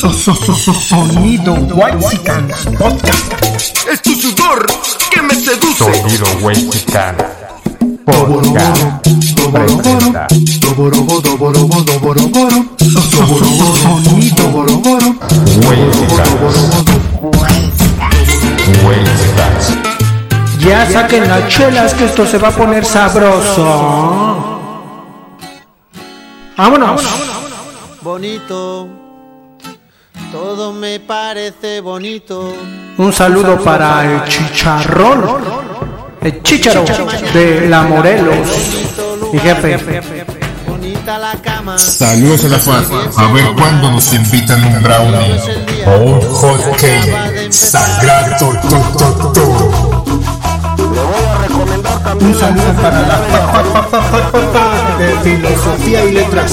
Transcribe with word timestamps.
Sonido 0.00 1.52
Whitezican 1.52 2.48
Podcast. 2.78 3.34
Es 3.92 4.00
tu 4.00 4.14
sudor 4.14 4.64
que 5.10 5.20
me 5.20 5.34
seduce. 5.34 5.84
Sonido 5.84 6.24
Whitezican 6.40 7.16
Podcast 8.06 9.06
presenta 9.52 10.26
Sonido 13.10 14.48
Whitezican 15.68 16.30
Ya 20.60 20.90
saquen 20.90 21.28
las 21.28 21.46
chelas 21.48 21.92
que 21.92 22.06
esto 22.06 22.26
se 22.26 22.38
va 22.38 22.48
a 22.48 22.52
poner 22.52 22.86
sabroso. 22.86 24.48
Vámonos. 26.56 27.02
bonito. 28.00 28.99
Todo 30.32 30.72
me 30.72 31.00
parece 31.00 31.80
bonito. 31.80 32.54
Un 32.98 33.12
saludo 33.12 33.58
para 33.62 34.04
el 34.04 34.24
chicharrón. 34.28 35.24
El 36.22 36.42
chicharo 36.42 36.84
de 37.32 37.66
la 37.68 37.82
Morelos. 37.82 38.36
Mi 39.32 39.38
jefe. 39.40 39.78
Bonita 40.68 41.18
la 41.18 41.32
cama. 41.42 41.78
Saludos 41.78 42.44
a 42.44 42.48
la 42.48 42.58
FAD. 42.58 42.84
A 43.16 43.32
ver 43.32 43.44
cuándo 43.56 43.90
nos 43.90 44.12
invitan 44.12 44.62
un 44.64 44.82
brownie 44.82 45.40
o 45.86 45.96
un 45.98 46.20
hot 46.20 46.76
cake. 46.76 47.50
Sagrado 47.52 48.36
to, 48.38 48.68
to, 48.98 49.32
to. 49.32 50.04
Un 52.20 52.34
saludo 52.38 52.72
para 52.82 53.00
la 53.02 53.14
fa- 53.16 53.52
fa- 53.52 53.64
fa- 53.64 53.82
fa- 53.82 54.02
fa- 54.02 54.30
fa- 54.30 54.38
fa- 54.52 54.98
de 54.98 55.08
filosofía 55.22 56.04
y 56.04 56.12
letras. 56.12 56.52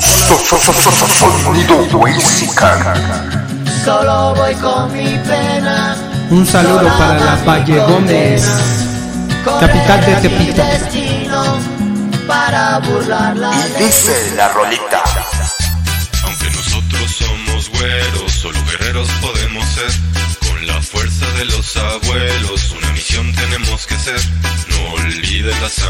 Sonido. 0.00 1.86
Solo 3.84 4.34
voy 4.34 4.54
con 4.56 4.92
mi 4.92 5.18
pena. 5.18 5.96
Un 6.30 6.44
saludo 6.46 6.88
para 6.98 7.20
la 7.20 7.36
Valle 7.44 7.78
Gómez. 7.78 8.44
Capital 9.44 10.04
de 10.06 10.14
Tepito. 10.16 10.62
Destino 10.64 11.58
para 12.26 12.78
burlar 12.80 13.36
la 13.36 13.52
Dice 13.78 14.32
la 14.36 14.48
rolita. 14.48 15.02
Aunque 16.24 16.50
nosotros 16.50 17.10
somos 17.10 17.70
güeros, 17.70 18.32
solo 18.32 18.58
guerreros 18.64 19.08
podemos 19.20 19.64
ser. 19.68 19.92
Con 20.48 20.66
la 20.66 20.82
fuerza 20.82 21.26
de 21.38 21.44
los 21.44 21.76
abuelos, 21.76 22.74
una 22.76 22.90
misión 22.92 23.32
tenemos 23.34 23.86
que 23.86 23.96
ser. 23.96 24.20
No. 24.68 24.84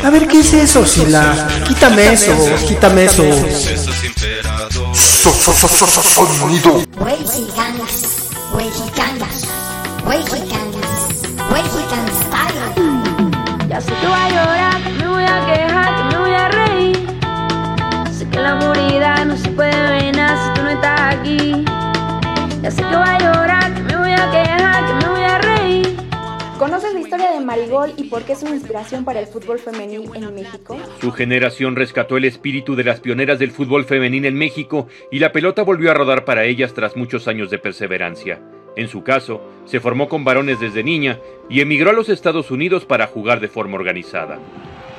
A 0.02 0.10
ver, 0.10 0.26
¿qué 0.26 0.40
es 0.40 0.52
eso, 0.52 0.84
Sila? 0.86 1.48
Quítame 1.66 2.12
eso, 2.12 2.32
quítame 2.66 3.04
eso. 3.04 3.22
Princesas 3.22 4.04
emperador. 4.04 4.96
So- 4.96 5.32
so- 5.32 5.52
so- 5.52 5.68
so- 5.68 5.86
so- 5.86 6.02
Sonido 6.02 6.82
Mexicanas, 7.04 8.08
Marigol 27.54 27.92
y 27.96 28.04
por 28.04 28.24
qué 28.24 28.32
es 28.32 28.42
una 28.42 28.56
inspiración 28.56 29.04
para 29.04 29.20
el 29.20 29.28
fútbol 29.28 29.60
femenil 29.60 30.10
en 30.14 30.34
México? 30.34 30.76
Su 31.00 31.12
generación 31.12 31.76
rescató 31.76 32.16
el 32.16 32.24
espíritu 32.24 32.74
de 32.74 32.82
las 32.82 32.98
pioneras 32.98 33.38
del 33.38 33.52
fútbol 33.52 33.84
femenil 33.84 34.24
en 34.24 34.34
México 34.34 34.88
y 35.12 35.20
la 35.20 35.30
pelota 35.30 35.62
volvió 35.62 35.92
a 35.92 35.94
rodar 35.94 36.24
para 36.24 36.46
ellas 36.46 36.74
tras 36.74 36.96
muchos 36.96 37.28
años 37.28 37.50
de 37.50 37.60
perseverancia. 37.60 38.40
En 38.74 38.88
su 38.88 39.04
caso, 39.04 39.40
se 39.66 39.78
formó 39.78 40.08
con 40.08 40.24
varones 40.24 40.58
desde 40.58 40.82
niña 40.82 41.20
y 41.48 41.60
emigró 41.60 41.90
a 41.90 41.92
los 41.92 42.08
Estados 42.08 42.50
Unidos 42.50 42.86
para 42.86 43.06
jugar 43.06 43.38
de 43.38 43.46
forma 43.46 43.76
organizada. 43.76 44.40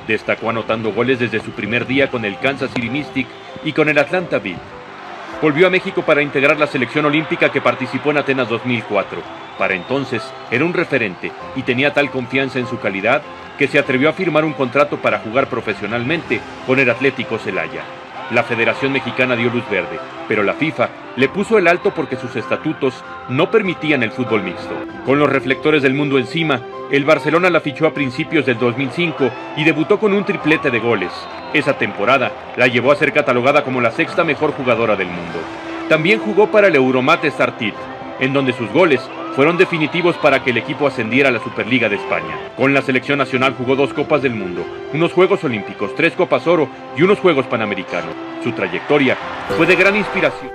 Destacó 0.08 0.48
anotando 0.48 0.94
goles 0.94 1.18
desde 1.18 1.40
su 1.40 1.50
primer 1.50 1.86
día 1.86 2.10
con 2.10 2.24
el 2.24 2.38
Kansas 2.38 2.70
City 2.72 2.88
Mystic 2.88 3.26
y 3.66 3.72
con 3.74 3.90
el 3.90 3.98
Atlanta 3.98 4.38
Beat. 4.38 4.56
Volvió 5.42 5.66
a 5.66 5.70
México 5.70 6.06
para 6.06 6.22
integrar 6.22 6.58
la 6.58 6.68
selección 6.68 7.04
olímpica 7.04 7.52
que 7.52 7.60
participó 7.60 8.12
en 8.12 8.16
Atenas 8.16 8.48
2004. 8.48 9.45
Para 9.58 9.74
entonces 9.74 10.22
era 10.50 10.64
un 10.64 10.74
referente 10.74 11.32
y 11.54 11.62
tenía 11.62 11.92
tal 11.92 12.10
confianza 12.10 12.58
en 12.58 12.66
su 12.66 12.78
calidad 12.78 13.22
que 13.58 13.68
se 13.68 13.78
atrevió 13.78 14.10
a 14.10 14.12
firmar 14.12 14.44
un 14.44 14.52
contrato 14.52 14.98
para 14.98 15.18
jugar 15.20 15.48
profesionalmente 15.48 16.40
con 16.66 16.78
el 16.78 16.90
Atlético 16.90 17.38
Celaya. 17.38 17.82
La 18.32 18.42
Federación 18.42 18.92
Mexicana 18.92 19.36
dio 19.36 19.50
luz 19.50 19.62
verde, 19.70 20.00
pero 20.26 20.42
la 20.42 20.54
FIFA 20.54 20.88
le 21.14 21.28
puso 21.28 21.58
el 21.58 21.68
alto 21.68 21.94
porque 21.94 22.16
sus 22.16 22.34
estatutos 22.34 23.04
no 23.28 23.50
permitían 23.52 24.02
el 24.02 24.10
fútbol 24.10 24.42
mixto. 24.42 24.74
Con 25.04 25.20
los 25.20 25.30
reflectores 25.30 25.82
del 25.82 25.94
mundo 25.94 26.18
encima, 26.18 26.60
el 26.90 27.04
Barcelona 27.04 27.50
la 27.50 27.60
fichó 27.60 27.86
a 27.86 27.94
principios 27.94 28.44
del 28.44 28.58
2005 28.58 29.30
y 29.56 29.64
debutó 29.64 30.00
con 30.00 30.12
un 30.12 30.24
triplete 30.24 30.70
de 30.70 30.80
goles. 30.80 31.12
Esa 31.54 31.78
temporada 31.78 32.32
la 32.56 32.66
llevó 32.66 32.90
a 32.90 32.96
ser 32.96 33.12
catalogada 33.12 33.62
como 33.62 33.80
la 33.80 33.92
sexta 33.92 34.24
mejor 34.24 34.52
jugadora 34.52 34.96
del 34.96 35.08
mundo. 35.08 35.38
También 35.88 36.18
jugó 36.18 36.48
para 36.48 36.66
el 36.66 36.74
Euromate 36.74 37.30
Startit, 37.30 37.74
en 38.18 38.32
donde 38.32 38.52
sus 38.52 38.70
goles 38.72 39.00
fueron 39.36 39.58
definitivos 39.58 40.16
para 40.16 40.42
que 40.42 40.50
el 40.50 40.56
equipo 40.56 40.86
ascendiera 40.86 41.28
a 41.28 41.32
la 41.32 41.40
Superliga 41.40 41.90
de 41.90 41.96
España. 41.96 42.52
Con 42.56 42.72
la 42.72 42.80
selección 42.80 43.18
nacional 43.18 43.54
jugó 43.56 43.76
dos 43.76 43.92
Copas 43.92 44.22
del 44.22 44.34
Mundo, 44.34 44.64
unos 44.94 45.12
Juegos 45.12 45.44
Olímpicos, 45.44 45.94
tres 45.94 46.14
Copas 46.14 46.46
Oro 46.46 46.68
y 46.96 47.02
unos 47.02 47.20
Juegos 47.20 47.46
Panamericanos. 47.46 48.14
Su 48.42 48.52
trayectoria 48.52 49.16
fue 49.58 49.66
de 49.66 49.76
gran 49.76 49.94
inspiración. 49.94 50.50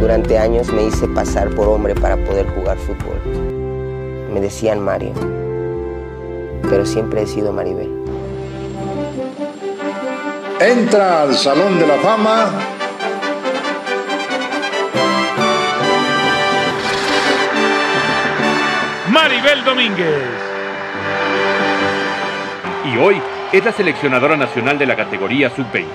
Durante 0.00 0.38
años 0.38 0.72
me 0.72 0.84
hice 0.84 1.06
pasar 1.08 1.50
por 1.50 1.68
hombre 1.68 1.94
para 1.94 2.16
poder 2.16 2.46
jugar 2.48 2.78
fútbol. 2.78 3.20
Me 4.32 4.40
decían 4.40 4.80
Mario, 4.80 5.12
pero 6.70 6.86
siempre 6.86 7.22
he 7.22 7.26
sido 7.26 7.52
Maribel. 7.52 7.90
Entra 10.60 11.22
al 11.22 11.34
Salón 11.34 11.78
de 11.78 11.86
la 11.86 11.94
Fama 11.96 12.77
Maribel 19.10 19.64
Domínguez. 19.64 20.22
Y 22.84 22.98
hoy 22.98 23.20
es 23.52 23.64
la 23.64 23.72
seleccionadora 23.72 24.36
nacional 24.36 24.78
de 24.78 24.84
la 24.84 24.96
categoría 24.96 25.48
sub-20. 25.48 25.86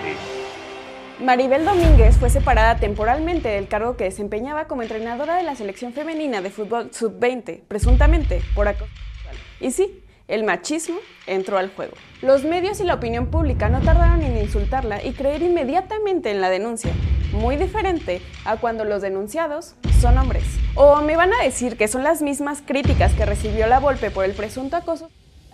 Maribel 1.19 1.63
Domínguez 1.63 2.17
fue 2.17 2.31
separada 2.31 2.77
temporalmente 2.77 3.49
del 3.49 3.67
cargo 3.67 3.97
que 3.97 4.05
desempeñaba 4.05 4.65
como 4.65 4.81
entrenadora 4.81 5.35
de 5.35 5.43
la 5.43 5.55
selección 5.55 5.93
femenina 5.93 6.41
de 6.41 6.49
fútbol 6.49 6.89
sub-20, 6.91 7.61
presuntamente 7.67 8.41
por 8.55 8.67
acoso 8.67 8.91
sexual. 9.13 9.35
Y 9.59 9.71
sí, 9.71 10.02
el 10.33 10.43
machismo 10.43 10.95
entró 11.27 11.59
al 11.59 11.69
juego. 11.69 11.93
Los 12.23 12.43
medios 12.43 12.79
y 12.79 12.83
la 12.83 12.95
opinión 12.95 13.27
pública 13.27 13.69
no 13.69 13.81
tardaron 13.81 14.23
en 14.23 14.35
insultarla 14.35 15.05
y 15.05 15.11
creer 15.11 15.43
inmediatamente 15.43 16.31
en 16.31 16.41
la 16.41 16.49
denuncia, 16.49 16.91
muy 17.33 17.55
diferente 17.55 18.19
a 18.43 18.57
cuando 18.57 18.83
los 18.83 19.03
denunciados 19.03 19.75
son 20.01 20.17
hombres. 20.17 20.43
O 20.73 21.03
me 21.03 21.15
van 21.15 21.31
a 21.33 21.43
decir 21.43 21.77
que 21.77 21.87
son 21.87 22.03
las 22.03 22.23
mismas 22.23 22.63
críticas 22.65 23.13
que 23.13 23.27
recibió 23.27 23.67
la 23.67 23.79
Volpe 23.79 24.09
por 24.09 24.25
el 24.25 24.33
presunto 24.33 24.75
acoso 24.75 25.11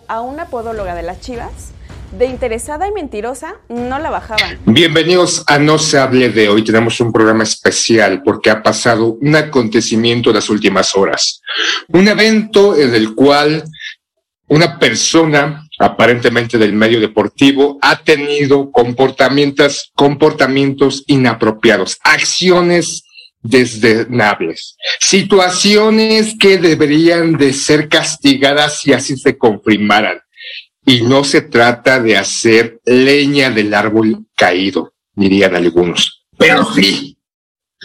a 0.08 0.22
una 0.22 0.46
podóloga 0.46 0.94
de 0.94 1.02
las 1.02 1.20
Chivas. 1.20 1.72
De 2.18 2.24
interesada 2.24 2.88
y 2.88 2.92
mentirosa 2.92 3.56
no 3.68 3.98
la 3.98 4.10
bajaban. 4.10 4.58
Bienvenidos 4.64 5.44
a 5.46 5.58
No 5.60 5.78
se 5.78 5.96
hable 5.96 6.30
de 6.30 6.48
hoy. 6.48 6.64
Tenemos 6.64 6.98
un 7.00 7.12
programa 7.12 7.44
especial 7.44 8.22
porque 8.24 8.50
ha 8.50 8.62
pasado 8.64 9.18
un 9.20 9.36
acontecimiento 9.36 10.30
en 10.30 10.36
las 10.36 10.50
últimas 10.50 10.96
horas. 10.96 11.40
Un 11.88 12.08
evento 12.08 12.76
en 12.76 12.94
el 12.96 13.14
cual 13.14 13.62
una 14.50 14.80
persona, 14.80 15.64
aparentemente 15.78 16.58
del 16.58 16.72
medio 16.72 16.98
deportivo, 16.98 17.78
ha 17.82 18.02
tenido 18.02 18.72
comportamientos, 18.72 19.92
comportamientos 19.94 21.04
inapropiados, 21.06 21.98
acciones 22.02 23.04
desdenables, 23.42 24.76
situaciones 24.98 26.34
que 26.38 26.58
deberían 26.58 27.36
de 27.36 27.52
ser 27.52 27.88
castigadas 27.88 28.80
si 28.80 28.92
así 28.92 29.16
se 29.16 29.38
confirmaran. 29.38 30.20
Y 30.84 31.02
no 31.02 31.22
se 31.22 31.42
trata 31.42 32.00
de 32.02 32.16
hacer 32.16 32.80
leña 32.84 33.50
del 33.50 33.72
árbol 33.72 34.26
caído, 34.34 34.94
dirían 35.14 35.54
algunos. 35.54 36.24
Pero 36.36 36.64
sí, 36.74 37.09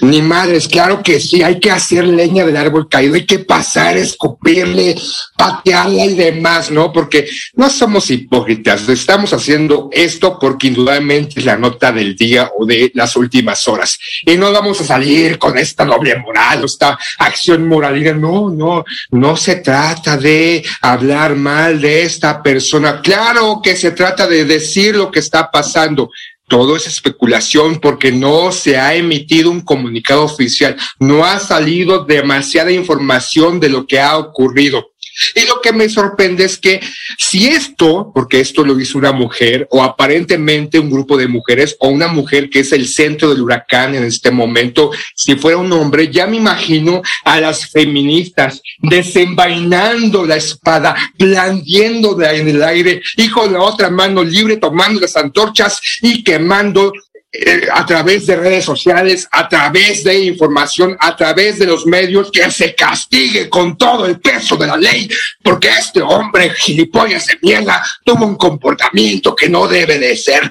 Ni 0.02 0.22
madres, 0.22 0.68
claro 0.68 1.02
que 1.02 1.22
sí, 1.22 1.42
hay 1.42 1.58
que 1.58 1.72
hacer 1.72 2.06
leña 2.06 2.46
del 2.46 2.58
árbol 2.58 2.90
caído, 2.90 3.16
hay 3.16 3.26
que 3.26 3.40
pasar, 3.40 3.96
escupirle, 3.96 4.94
patearla 5.38 6.06
y 6.06 6.16
demás, 6.16 6.70
¿no? 6.70 6.92
Porque 6.92 7.30
no 7.54 7.70
somos 7.70 8.12
hipócritas, 8.12 8.90
estamos 8.90 9.32
haciendo 9.32 9.90
esto 9.94 10.38
porque 10.38 10.68
indudablemente 10.68 11.40
es 11.40 11.46
la 11.46 11.56
nota 11.56 11.94
del 11.94 12.14
día 12.14 12.52
o 12.60 12.66
de 12.66 12.92
las 12.94 13.16
últimas 13.16 13.66
horas. 13.70 13.98
Y 14.26 14.36
no 14.36 14.52
vamos 14.52 14.82
a 14.82 14.86
salir 14.86 15.40
con 15.40 15.58
esta 15.58 15.86
doble 15.86 16.18
moral 16.18 16.64
o 16.64 16.66
esta 16.66 17.00
acción 17.20 17.66
moralina, 17.66 18.12
no, 18.12 18.50
no, 18.50 18.84
no 19.12 19.38
se 19.38 19.56
trata 19.58 20.18
de 20.18 20.62
hablar 20.82 21.36
mal 21.38 21.80
de 21.80 22.04
esta 22.04 22.44
persona, 22.44 23.00
claro 23.02 23.62
que 23.64 23.78
se 23.78 23.92
trata 23.92 24.28
de 24.28 24.44
decir 24.44 24.98
lo 24.98 25.10
que 25.10 25.20
está 25.20 25.50
pasando, 25.50 26.10
todo 26.48 26.76
es 26.76 26.88
especulación 26.88 27.80
porque 27.80 28.12
no 28.12 28.52
se 28.52 28.78
ha 28.78 28.96
emitido 28.96 29.52
un 29.52 29.62
comunicado 29.62 30.24
oficial, 30.24 30.76
no 31.00 31.26
ha 31.26 31.40
salido 31.40 32.06
demasiada 32.06 32.72
información 32.72 33.60
de 33.60 33.70
lo 33.70 33.88
que 33.88 34.00
ha 34.00 34.18
ocurrido. 34.18 34.92
Y 35.36 35.46
lo 35.48 35.62
que 35.62 35.72
me 35.72 35.90
sorprende 35.90 36.46
es 36.46 36.58
que 36.58 36.80
si 37.18 37.48
esto, 37.48 38.12
porque 38.14 38.40
esto 38.40 38.64
lo 38.64 38.80
hizo 38.80 38.98
una 38.98 39.12
mujer 39.12 39.68
o 39.72 39.84
aparentemente 39.84 40.80
un 40.80 40.90
grupo 40.90 41.18
de 41.18 41.28
mujeres 41.28 41.76
o 41.80 41.90
una 41.90 42.08
mujer 42.08 42.50
que 42.50 42.60
es 42.60 42.72
el 42.72 42.88
centro 42.88 43.30
del 43.30 43.42
huracán 43.42 43.96
en 43.96 44.04
este 44.04 44.32
momento, 44.32 44.92
si 45.16 45.36
fuera 45.36 45.58
un 45.58 45.72
hombre, 45.72 46.12
ya 46.12 46.28
me 46.28 46.38
imagino 46.38 47.02
a 47.24 47.40
las 47.40 47.68
feministas 47.68 48.62
desenvainando 48.80 50.26
la 50.26 50.36
espada, 50.36 50.96
blandiéndola 51.18 52.34
en 52.34 52.50
el 52.50 52.64
aire 52.64 53.02
y 53.18 53.30
con 53.30 53.54
la 53.54 53.62
otra 53.62 53.90
mano 53.90 54.24
libre 54.24 54.58
tomando 54.58 55.00
las 55.00 55.16
antorchas 55.16 55.80
y 56.02 56.24
quemando 56.24 56.92
eh, 57.38 57.68
a 57.72 57.86
través 57.86 58.26
de 58.26 58.36
redes 58.36 58.66
sociales, 58.66 59.28
a 59.32 59.48
través 59.48 60.04
de 60.04 60.26
información, 60.26 60.96
a 61.00 61.16
través 61.16 61.60
de 61.60 61.66
los 61.66 61.86
medios, 61.86 62.32
que 62.32 62.50
se 62.52 62.74
castigue 62.74 63.50
con 63.50 63.78
todo 63.78 64.06
el 64.06 64.20
peso 64.20 64.56
de 64.56 64.68
la 64.68 64.78
ley, 64.78 65.10
porque 65.44 65.70
este 65.70 66.02
hombre 66.02 66.52
gilipollas 66.52 67.28
de 67.28 67.38
mierda 67.42 67.84
tuvo 68.04 68.26
un 68.26 68.36
comportamiento 68.36 69.36
que 69.36 69.50
no 69.50 69.68
debe 69.68 70.00
de 70.00 70.16
ser. 70.16 70.50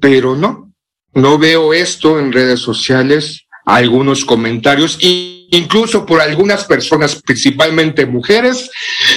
Pero 0.00 0.34
no, 0.34 0.72
no 1.14 1.38
veo 1.38 1.74
esto 1.74 2.18
en 2.18 2.32
redes 2.32 2.60
sociales, 2.60 3.46
algunos 3.64 4.24
comentarios, 4.24 4.98
incluso 5.00 6.04
por 6.04 6.20
algunas 6.20 6.64
personas, 6.64 7.20
principalmente 7.22 8.06
mujeres, 8.06 8.70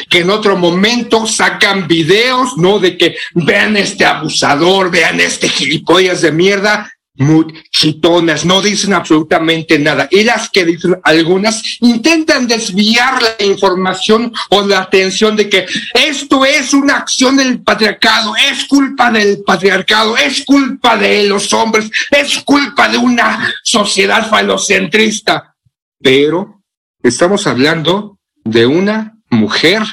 que 0.09 0.19
en 0.19 0.29
otro 0.29 0.57
momento 0.57 1.25
sacan 1.25 1.87
videos, 1.87 2.57
¿no? 2.57 2.79
De 2.79 2.97
que 2.97 3.15
vean 3.33 3.77
este 3.77 4.05
abusador, 4.05 4.91
vean 4.91 5.19
este 5.19 5.49
gilipollas 5.49 6.21
de 6.21 6.31
mierda, 6.31 6.91
muy 7.17 7.45
chitonas, 7.71 8.45
no 8.45 8.61
dicen 8.61 8.93
absolutamente 8.93 9.79
nada. 9.79 10.07
Y 10.11 10.23
las 10.23 10.49
que 10.49 10.65
dicen 10.65 10.97
algunas 11.03 11.77
intentan 11.81 12.47
desviar 12.47 13.21
la 13.21 13.45
información 13.45 14.33
o 14.49 14.65
la 14.67 14.79
atención 14.79 15.35
de 15.35 15.49
que 15.49 15.65
esto 15.93 16.45
es 16.45 16.73
una 16.73 16.97
acción 16.97 17.37
del 17.37 17.61
patriarcado, 17.61 18.33
es 18.35 18.65
culpa 18.65 19.11
del 19.11 19.43
patriarcado, 19.43 20.17
es 20.17 20.43
culpa 20.43 20.97
de 20.97 21.23
los 21.27 21.51
hombres, 21.53 21.89
es 22.11 22.39
culpa 22.39 22.89
de 22.89 22.97
una 22.97 23.53
sociedad 23.63 24.29
falocentrista. 24.29 25.55
Pero 25.99 26.61
estamos 27.01 27.47
hablando 27.47 28.19
de 28.43 28.65
una 28.65 29.17
mujer 29.29 29.83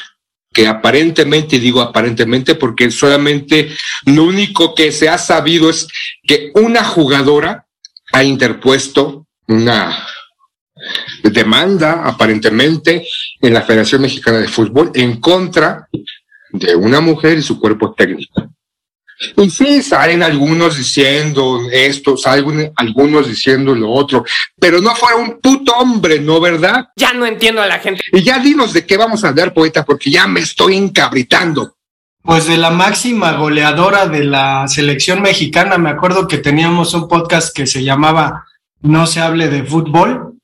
que 0.52 0.66
aparentemente, 0.66 1.58
digo 1.58 1.80
aparentemente 1.80 2.54
porque 2.54 2.90
solamente 2.90 3.74
lo 4.06 4.24
único 4.24 4.74
que 4.74 4.92
se 4.92 5.08
ha 5.08 5.18
sabido 5.18 5.70
es 5.70 5.88
que 6.26 6.52
una 6.54 6.84
jugadora 6.84 7.66
ha 8.12 8.22
interpuesto 8.22 9.26
una 9.48 10.06
demanda 11.22 12.04
aparentemente 12.04 13.06
en 13.40 13.54
la 13.54 13.62
Federación 13.62 14.02
Mexicana 14.02 14.38
de 14.38 14.48
Fútbol 14.48 14.90
en 14.94 15.20
contra 15.20 15.88
de 16.50 16.74
una 16.76 17.00
mujer 17.00 17.38
y 17.38 17.42
su 17.42 17.58
cuerpo 17.58 17.94
técnico. 17.94 18.50
Y 19.36 19.50
sí, 19.50 19.82
salen 19.82 20.22
algunos 20.22 20.76
diciendo 20.76 21.60
esto, 21.70 22.16
salen 22.16 22.72
algunos 22.76 23.28
diciendo 23.28 23.74
lo 23.74 23.90
otro, 23.90 24.24
pero 24.58 24.80
no 24.80 24.94
fuera 24.94 25.16
un 25.16 25.40
puto 25.40 25.72
hombre, 25.72 26.20
¿no, 26.20 26.40
verdad? 26.40 26.86
Ya 26.96 27.12
no 27.12 27.26
entiendo 27.26 27.62
a 27.62 27.66
la 27.66 27.78
gente. 27.78 28.02
Y 28.12 28.22
ya 28.22 28.38
dinos 28.38 28.72
de 28.72 28.84
qué 28.86 28.96
vamos 28.96 29.24
a 29.24 29.28
hablar, 29.28 29.54
poeta, 29.54 29.84
porque 29.84 30.10
ya 30.10 30.26
me 30.26 30.40
estoy 30.40 30.76
encabritando. 30.76 31.76
Pues 32.22 32.46
de 32.46 32.56
la 32.56 32.70
máxima 32.70 33.32
goleadora 33.32 34.06
de 34.06 34.24
la 34.24 34.68
selección 34.68 35.22
mexicana, 35.22 35.76
me 35.78 35.90
acuerdo 35.90 36.28
que 36.28 36.38
teníamos 36.38 36.94
un 36.94 37.08
podcast 37.08 37.54
que 37.54 37.66
se 37.66 37.82
llamaba 37.82 38.44
No 38.80 39.06
se 39.06 39.20
hable 39.20 39.48
de 39.48 39.64
fútbol. 39.64 40.34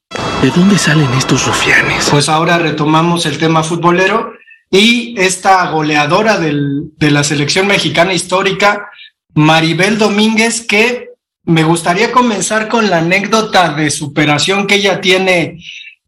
¿De 0.43 0.51
dónde 0.51 0.79
salen 0.79 1.13
estos 1.15 1.47
rufianes? 1.47 2.09
Pues 2.11 2.29
ahora 2.29 2.59
retomamos 2.59 3.27
el 3.27 3.39
tema 3.39 3.63
futbolero 3.63 4.38
y 4.71 5.15
esta 5.19 5.71
goleadora 5.71 6.39
del, 6.39 6.93
de 6.97 7.11
la 7.11 7.25
selección 7.25 7.67
mexicana 7.67 8.13
histórica, 8.13 8.91
Maribel 9.35 9.99
Domínguez, 9.99 10.67
que 10.67 11.11
me 11.45 11.65
gustaría 11.65 12.13
comenzar 12.13 12.69
con 12.69 12.91
la 12.91 12.99
anécdota 12.99 13.73
de 13.73 13.91
superación 13.91 14.67
que 14.67 14.75
ella 14.77 15.01
tiene 15.01 15.59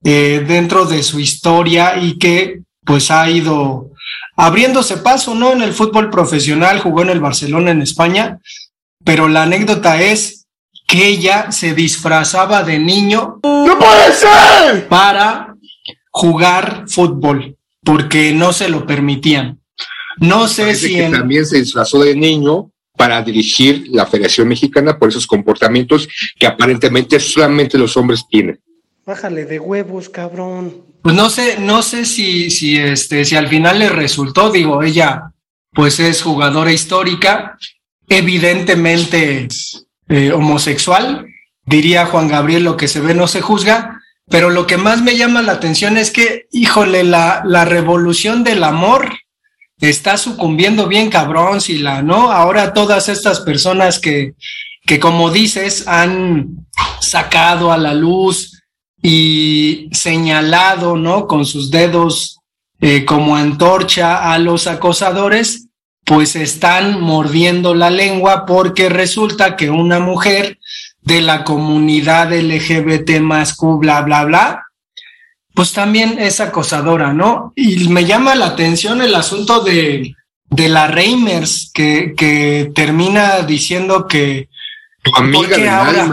eh, 0.04 0.44
dentro 0.46 0.84
de 0.84 1.02
su 1.02 1.20
historia 1.20 1.96
y 1.96 2.18
que 2.18 2.60
pues 2.84 3.10
ha 3.10 3.30
ido 3.30 3.90
abriéndose 4.36 4.98
paso, 4.98 5.34
¿no? 5.34 5.52
En 5.52 5.62
el 5.62 5.72
fútbol 5.72 6.10
profesional, 6.10 6.80
jugó 6.80 7.02
en 7.02 7.10
el 7.10 7.20
Barcelona 7.20 7.70
en 7.70 7.82
España, 7.82 8.38
pero 9.04 9.28
la 9.28 9.44
anécdota 9.44 10.00
es 10.00 10.46
que 10.86 11.06
ella 11.06 11.52
se 11.52 11.74
disfrazaba 11.74 12.62
de 12.62 12.78
niño. 12.78 13.38
¡No 13.42 13.78
puede 13.78 14.12
ser! 14.12 14.88
Para 14.88 15.54
jugar 16.10 16.84
fútbol 16.88 17.56
porque 17.82 18.32
no 18.32 18.52
se 18.52 18.68
lo 18.68 18.86
permitían. 18.86 19.60
No 20.18 20.48
sé 20.48 20.74
si 20.74 20.96
que 20.96 21.08
también 21.08 21.46
se 21.46 21.58
disfrazó 21.58 22.02
de 22.02 22.14
niño 22.14 22.70
para 22.96 23.22
dirigir 23.22 23.86
la 23.88 24.06
Federación 24.06 24.48
Mexicana 24.48 24.98
por 24.98 25.08
esos 25.08 25.26
comportamientos 25.26 26.08
que 26.38 26.46
aparentemente 26.46 27.18
solamente 27.18 27.78
los 27.78 27.96
hombres 27.96 28.24
tienen. 28.28 28.60
Bájale 29.06 29.46
de 29.46 29.58
huevos, 29.58 30.08
cabrón. 30.08 30.84
Pues 31.02 31.14
no 31.14 31.30
sé, 31.30 31.58
no 31.58 31.82
sé 31.82 32.04
si, 32.04 32.50
si 32.50 32.76
este, 32.76 33.24
si 33.24 33.36
al 33.36 33.48
final 33.48 33.78
le 33.78 33.88
resultó, 33.88 34.50
digo, 34.50 34.82
ella 34.82 35.32
pues 35.72 36.00
es 36.00 36.22
jugadora 36.22 36.72
histórica, 36.72 37.56
evidentemente 38.08 39.48
eh, 40.08 40.32
homosexual, 40.32 41.26
diría 41.64 42.06
Juan 42.06 42.28
Gabriel, 42.28 42.64
lo 42.64 42.76
que 42.76 42.88
se 42.88 43.00
ve 43.00 43.14
no 43.14 43.28
se 43.28 43.40
juzga, 43.40 44.00
pero 44.30 44.48
lo 44.48 44.66
que 44.66 44.76
más 44.76 45.02
me 45.02 45.16
llama 45.16 45.42
la 45.42 45.52
atención 45.52 45.96
es 45.96 46.12
que, 46.12 46.46
híjole, 46.52 47.02
la, 47.02 47.42
la 47.44 47.64
revolución 47.64 48.44
del 48.44 48.62
amor 48.62 49.10
está 49.80 50.16
sucumbiendo 50.16 50.86
bien 50.86 51.10
cabrón, 51.10 51.60
si 51.60 51.78
la, 51.78 52.00
¿no? 52.02 52.30
Ahora 52.30 52.72
todas 52.72 53.08
estas 53.08 53.40
personas 53.40 53.98
que, 53.98 54.34
que 54.86 55.00
como 55.00 55.30
dices, 55.30 55.88
han 55.88 56.66
sacado 57.00 57.72
a 57.72 57.76
la 57.76 57.92
luz 57.92 58.62
y 59.02 59.88
señalado, 59.90 60.96
¿no? 60.96 61.26
Con 61.26 61.44
sus 61.44 61.72
dedos 61.72 62.38
eh, 62.80 63.04
como 63.04 63.34
antorcha 63.34 64.32
a 64.32 64.38
los 64.38 64.68
acosadores, 64.68 65.66
pues 66.04 66.36
están 66.36 67.00
mordiendo 67.00 67.75
la 67.75 67.90
lengua 67.90 68.46
porque 68.46 68.88
resulta 68.88 69.56
que 69.56 69.70
una 69.70 69.99
mujer 69.99 70.58
de 71.02 71.21
la 71.21 71.45
comunidad 71.45 72.33
LGBT 72.33 73.21
más 73.21 73.54
Q, 73.54 73.78
bla, 73.78 74.02
bla, 74.02 74.25
bla, 74.25 74.66
pues 75.54 75.73
también 75.73 76.19
es 76.19 76.40
acosadora, 76.40 77.12
¿no? 77.12 77.52
Y 77.57 77.88
me 77.88 78.04
llama 78.04 78.35
la 78.35 78.47
atención 78.47 79.02
el 79.02 79.14
asunto 79.14 79.61
de, 79.61 80.14
de 80.49 80.69
la 80.69 80.87
Reimers, 80.87 81.71
que, 81.73 82.14
que 82.16 82.71
termina 82.75 83.42
diciendo 83.42 84.07
que... 84.07 84.49
Tu 85.02 85.11
amiga 85.16 85.57
de 85.57 85.69
ahora, 85.69 86.09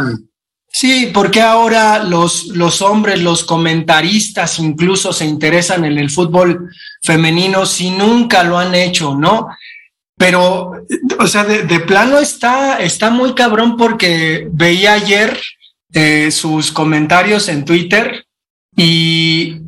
Sí, 0.80 1.10
porque 1.12 1.42
ahora 1.42 2.04
los, 2.04 2.50
los 2.50 2.84
hombres, 2.84 3.20
los 3.20 3.44
comentaristas 3.44 4.60
incluso 4.60 5.12
se 5.12 5.26
interesan 5.26 5.86
en 5.86 5.98
el 5.98 6.12
fútbol 6.12 6.70
femenino 7.02 7.66
si 7.66 7.90
nunca 7.90 8.44
lo 8.44 8.60
han 8.60 8.76
hecho, 8.76 9.16
¿no? 9.16 9.48
Pero, 10.18 10.72
o 11.20 11.28
sea, 11.28 11.44
de, 11.44 11.80
plano 11.82 12.18
está, 12.18 12.80
está 12.80 13.12
muy 13.12 13.36
cabrón 13.36 13.78
porque 13.78 14.48
veía 14.52 14.94
ayer 14.94 15.40
eh, 15.94 16.32
sus 16.32 16.72
comentarios 16.72 17.48
en 17.50 17.66
Twitter 17.66 18.26
y 18.76 19.62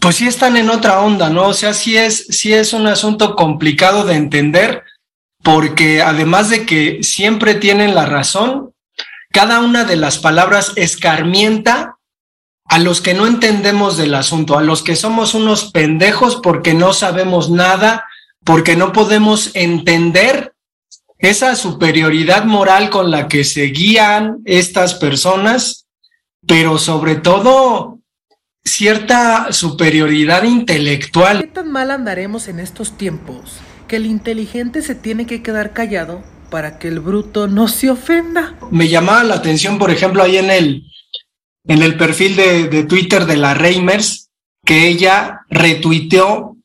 pues 0.00 0.16
sí 0.16 0.28
están 0.28 0.56
en 0.56 0.70
otra 0.70 1.00
onda, 1.00 1.28
¿no? 1.28 1.48
O 1.48 1.54
sea, 1.54 1.74
sí 1.74 1.96
es, 1.96 2.26
sí 2.28 2.52
es 2.52 2.72
un 2.72 2.86
asunto 2.86 3.34
complicado 3.34 4.04
de 4.04 4.14
entender 4.14 4.84
porque 5.42 6.02
además 6.02 6.50
de 6.50 6.66
que 6.66 7.02
siempre 7.02 7.54
tienen 7.54 7.94
la 7.94 8.06
razón, 8.06 8.72
cada 9.32 9.60
una 9.60 9.84
de 9.84 9.96
las 9.96 10.18
palabras 10.18 10.72
escarmienta 10.76 11.96
a 12.64 12.78
los 12.78 13.00
que 13.00 13.14
no 13.14 13.26
entendemos 13.26 13.96
del 13.96 14.14
asunto, 14.14 14.58
a 14.58 14.62
los 14.62 14.82
que 14.82 14.96
somos 14.96 15.34
unos 15.34 15.70
pendejos 15.72 16.36
porque 16.36 16.74
no 16.74 16.92
sabemos 16.92 17.50
nada 17.50 18.04
porque 18.46 18.76
no 18.76 18.94
podemos 18.94 19.50
entender 19.54 20.54
esa 21.18 21.54
superioridad 21.54 22.44
moral 22.44 22.88
con 22.88 23.10
la 23.10 23.28
que 23.28 23.44
se 23.44 23.64
guían 23.64 24.38
estas 24.46 24.94
personas 24.94 25.86
pero 26.46 26.78
sobre 26.78 27.16
todo 27.16 28.00
cierta 28.64 29.52
superioridad 29.52 30.44
intelectual. 30.44 31.40
¿Qué 31.40 31.48
tan 31.48 31.70
mal 31.70 31.90
andaremos 31.90 32.48
en 32.48 32.60
estos 32.60 32.96
tiempos 32.96 33.58
que 33.88 33.96
el 33.96 34.06
inteligente 34.06 34.82
se 34.82 34.94
tiene 34.94 35.26
que 35.26 35.42
quedar 35.42 35.72
callado 35.72 36.22
para 36.50 36.78
que 36.78 36.88
el 36.88 37.00
bruto 37.00 37.48
no 37.48 37.68
se 37.68 37.90
ofenda? 37.90 38.56
Me 38.70 38.88
llamaba 38.88 39.24
la 39.24 39.34
atención, 39.34 39.78
por 39.78 39.90
ejemplo, 39.90 40.22
ahí 40.22 40.36
en 40.36 40.50
el, 40.50 40.84
en 41.64 41.82
el 41.82 41.96
perfil 41.96 42.36
de, 42.36 42.68
de 42.68 42.84
Twitter 42.84 43.26
de 43.26 43.36
la 43.36 43.54
Reimers, 43.54 44.30
que 44.64 44.88
ella 44.88 45.40
retuiteó 45.48 46.55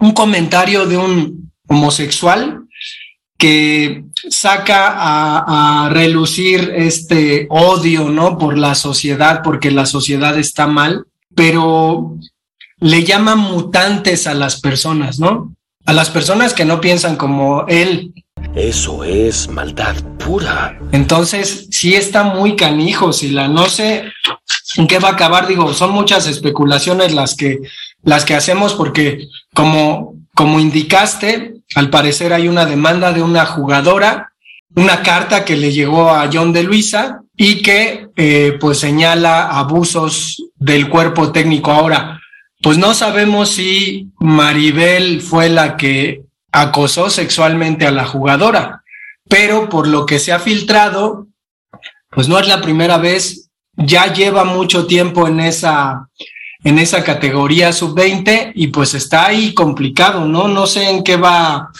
un 0.00 0.12
comentario 0.12 0.86
de 0.86 0.96
un 0.96 1.52
homosexual 1.68 2.64
que 3.36 4.04
saca 4.28 4.88
a, 4.88 5.86
a, 5.86 5.88
relucir 5.88 6.72
este 6.76 7.46
odio, 7.48 8.10
¿no? 8.10 8.36
Por 8.36 8.58
la 8.58 8.74
sociedad, 8.74 9.40
porque 9.42 9.70
la 9.70 9.86
sociedad 9.86 10.38
está 10.38 10.66
mal, 10.66 11.06
pero 11.34 12.18
le 12.80 13.04
llama 13.04 13.36
mutantes 13.36 14.26
a 14.26 14.34
las 14.34 14.60
personas, 14.60 15.18
¿no? 15.18 15.54
A 15.86 15.92
las 15.92 16.10
personas 16.10 16.52
que 16.52 16.64
no 16.64 16.80
piensan 16.80 17.16
como 17.16 17.64
él. 17.68 18.12
Eso 18.54 19.04
es 19.04 19.48
maldad 19.48 19.96
pura. 20.18 20.78
Entonces, 20.92 21.68
sí 21.70 21.94
está 21.94 22.24
muy 22.24 22.56
canijo, 22.56 23.12
si 23.12 23.30
la 23.30 23.48
no 23.48 23.68
sé 23.68 24.04
en 24.76 24.86
qué 24.86 24.98
va 24.98 25.08
a 25.08 25.12
acabar, 25.12 25.46
digo, 25.46 25.72
son 25.74 25.92
muchas 25.92 26.26
especulaciones 26.26 27.14
las 27.14 27.34
que 27.34 27.58
las 28.02 28.24
que 28.24 28.34
hacemos 28.34 28.74
porque 28.74 29.28
como 29.54 30.20
como 30.34 30.58
indicaste, 30.60 31.56
al 31.74 31.90
parecer 31.90 32.32
hay 32.32 32.48
una 32.48 32.64
demanda 32.64 33.12
de 33.12 33.22
una 33.22 33.44
jugadora, 33.46 34.32
una 34.74 35.02
carta 35.02 35.44
que 35.44 35.56
le 35.56 35.70
llegó 35.72 36.10
a 36.10 36.30
John 36.32 36.52
de 36.52 36.62
Luisa 36.62 37.20
y 37.36 37.62
que 37.62 38.08
eh, 38.16 38.56
pues 38.60 38.78
señala 38.78 39.48
abusos 39.48 40.42
del 40.56 40.88
cuerpo 40.88 41.32
técnico. 41.32 41.72
Ahora, 41.72 42.20
pues 42.62 42.78
no 42.78 42.94
sabemos 42.94 43.50
si 43.50 44.08
Maribel 44.18 45.20
fue 45.20 45.48
la 45.48 45.76
que 45.76 46.22
acosó 46.52 47.10
sexualmente 47.10 47.86
a 47.86 47.90
la 47.90 48.06
jugadora, 48.06 48.82
pero 49.28 49.68
por 49.68 49.86
lo 49.88 50.06
que 50.06 50.18
se 50.18 50.32
ha 50.32 50.38
filtrado, 50.38 51.26
pues 52.10 52.28
no 52.28 52.38
es 52.38 52.48
la 52.48 52.60
primera 52.60 52.98
vez, 52.98 53.50
ya 53.76 54.12
lleva 54.12 54.44
mucho 54.44 54.86
tiempo 54.86 55.28
en 55.28 55.40
esa 55.40 56.08
en 56.64 56.78
esa 56.78 57.02
categoría 57.02 57.72
sub-20 57.72 58.52
y 58.54 58.68
pues 58.68 58.94
está 58.94 59.26
ahí 59.26 59.54
complicado, 59.54 60.26
¿no? 60.26 60.48
No 60.48 60.66
sé 60.66 60.90
en 60.90 61.02
qué 61.02 61.16
va 61.16 61.70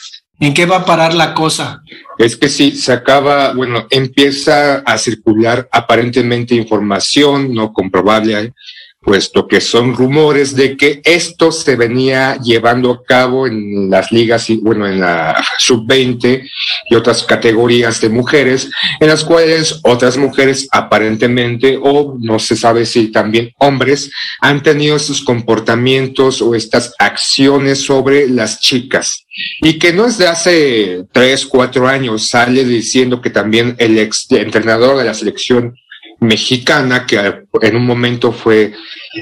en 0.41 0.55
qué 0.55 0.65
va 0.65 0.79
a 0.79 0.85
parar 0.87 1.13
la 1.15 1.35
cosa. 1.35 1.83
Es 2.17 2.37
que 2.37 2.49
sí, 2.49 2.73
se 2.73 2.93
acaba, 2.93 3.53
bueno, 3.53 3.87
empieza 3.91 4.77
a 4.79 4.97
circular 4.97 5.69
aparentemente 5.71 6.55
información 6.55 7.53
no 7.55 7.73
comprobable 7.75 8.55
puesto 9.00 9.49
que 9.49 9.61
son 9.61 9.95
rumores 9.95 10.54
de 10.54 10.76
que 10.76 11.00
esto 11.04 11.50
se 11.52 11.75
venía 11.75 12.37
llevando 12.37 12.92
a 12.92 13.02
cabo 13.02 13.47
en 13.47 13.88
las 13.88 14.12
ligas, 14.12 14.50
y 14.50 14.57
bueno, 14.57 14.87
en 14.87 15.00
la 15.00 15.42
sub-20 15.59 16.49
y 16.90 16.95
otras 16.95 17.25
categorías 17.25 18.00
de 18.00 18.11
mujeres, 18.11 18.71
en 19.00 19.09
las 19.09 19.25
cuales 19.25 19.80
otras 19.85 20.16
mujeres 20.16 20.69
aparentemente, 20.71 21.78
o 21.83 22.16
no 22.21 22.38
se 22.38 22.57
sabe 22.57 22.85
si 22.85 23.11
también 23.11 23.52
hombres, 23.59 24.11
han 24.40 24.62
tenido 24.62 24.97
estos 24.97 25.23
comportamientos 25.23 26.42
o 26.42 26.54
estas 26.54 26.95
acciones 26.99 27.80
sobre 27.80 28.28
las 28.28 28.61
chicas. 28.61 29.25
Y 29.62 29.78
que 29.78 29.92
no 29.92 30.07
es 30.07 30.19
de 30.19 30.28
hace 30.28 31.04
tres, 31.12 31.47
cuatro 31.47 31.88
años, 31.88 32.28
sale 32.28 32.64
diciendo 32.64 33.23
que 33.23 33.30
también 33.30 33.76
el 33.78 33.99
ex 33.99 34.26
entrenador 34.30 34.99
de 34.99 35.04
la 35.04 35.14
selección 35.14 35.75
mexicana, 36.21 37.07
que 37.07 37.17
en 37.62 37.77
un 37.77 37.87
momento 37.87 38.33
fue 38.33 38.73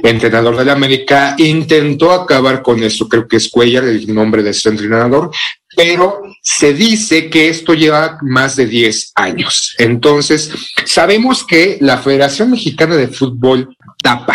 entrenador 0.03 0.57
de 0.57 0.65
la 0.65 0.73
América, 0.73 1.35
intentó 1.39 2.13
acabar 2.13 2.63
con 2.63 2.83
eso, 2.83 3.09
creo 3.09 3.27
que 3.27 3.37
es 3.37 3.49
Cuellar 3.49 3.85
el 3.85 4.13
nombre 4.13 4.43
de 4.43 4.51
ese 4.51 4.69
entrenador, 4.69 5.31
pero 5.77 6.23
se 6.43 6.75
dice 6.75 7.31
que 7.31 7.49
esto 7.49 7.75
lleva 7.75 8.19
más 8.23 8.57
de 8.57 8.67
10 8.67 9.13
años. 9.15 9.75
Entonces, 9.79 10.51
sabemos 10.85 11.45
que 11.45 11.79
la 11.81 11.99
Federación 11.99 12.51
Mexicana 12.51 12.97
de 12.97 13.09
Fútbol 13.09 13.77
tapa, 14.03 14.35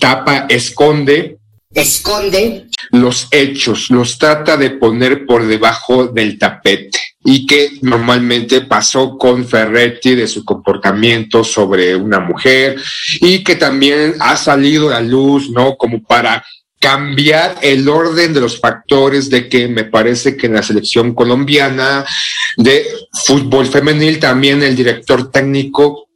tapa, 0.00 0.46
esconde 0.48 1.38
esconde 1.74 2.66
los 2.90 3.28
hechos, 3.30 3.90
los 3.90 4.18
trata 4.18 4.56
de 4.56 4.70
poner 4.70 5.26
por 5.26 5.46
debajo 5.46 6.06
del 6.06 6.38
tapete 6.38 6.98
y 7.24 7.46
que 7.46 7.78
normalmente 7.82 8.60
pasó 8.62 9.16
con 9.16 9.46
Ferretti 9.46 10.14
de 10.14 10.28
su 10.28 10.44
comportamiento 10.44 11.42
sobre 11.42 11.96
una 11.96 12.20
mujer 12.20 12.76
y 13.20 13.42
que 13.42 13.56
también 13.56 14.14
ha 14.20 14.36
salido 14.36 14.90
a 14.90 14.94
la 14.94 15.00
luz, 15.00 15.50
¿no? 15.50 15.76
Como 15.76 16.02
para 16.02 16.44
cambiar 16.78 17.56
el 17.62 17.88
orden 17.88 18.34
de 18.34 18.42
los 18.42 18.60
factores 18.60 19.30
de 19.30 19.48
que 19.48 19.68
me 19.68 19.84
parece 19.84 20.36
que 20.36 20.46
en 20.46 20.54
la 20.54 20.62
selección 20.62 21.14
colombiana 21.14 22.04
de 22.58 22.86
fútbol 23.24 23.66
femenil 23.66 24.18
también 24.18 24.62
el 24.62 24.76
director 24.76 25.30
técnico 25.30 26.08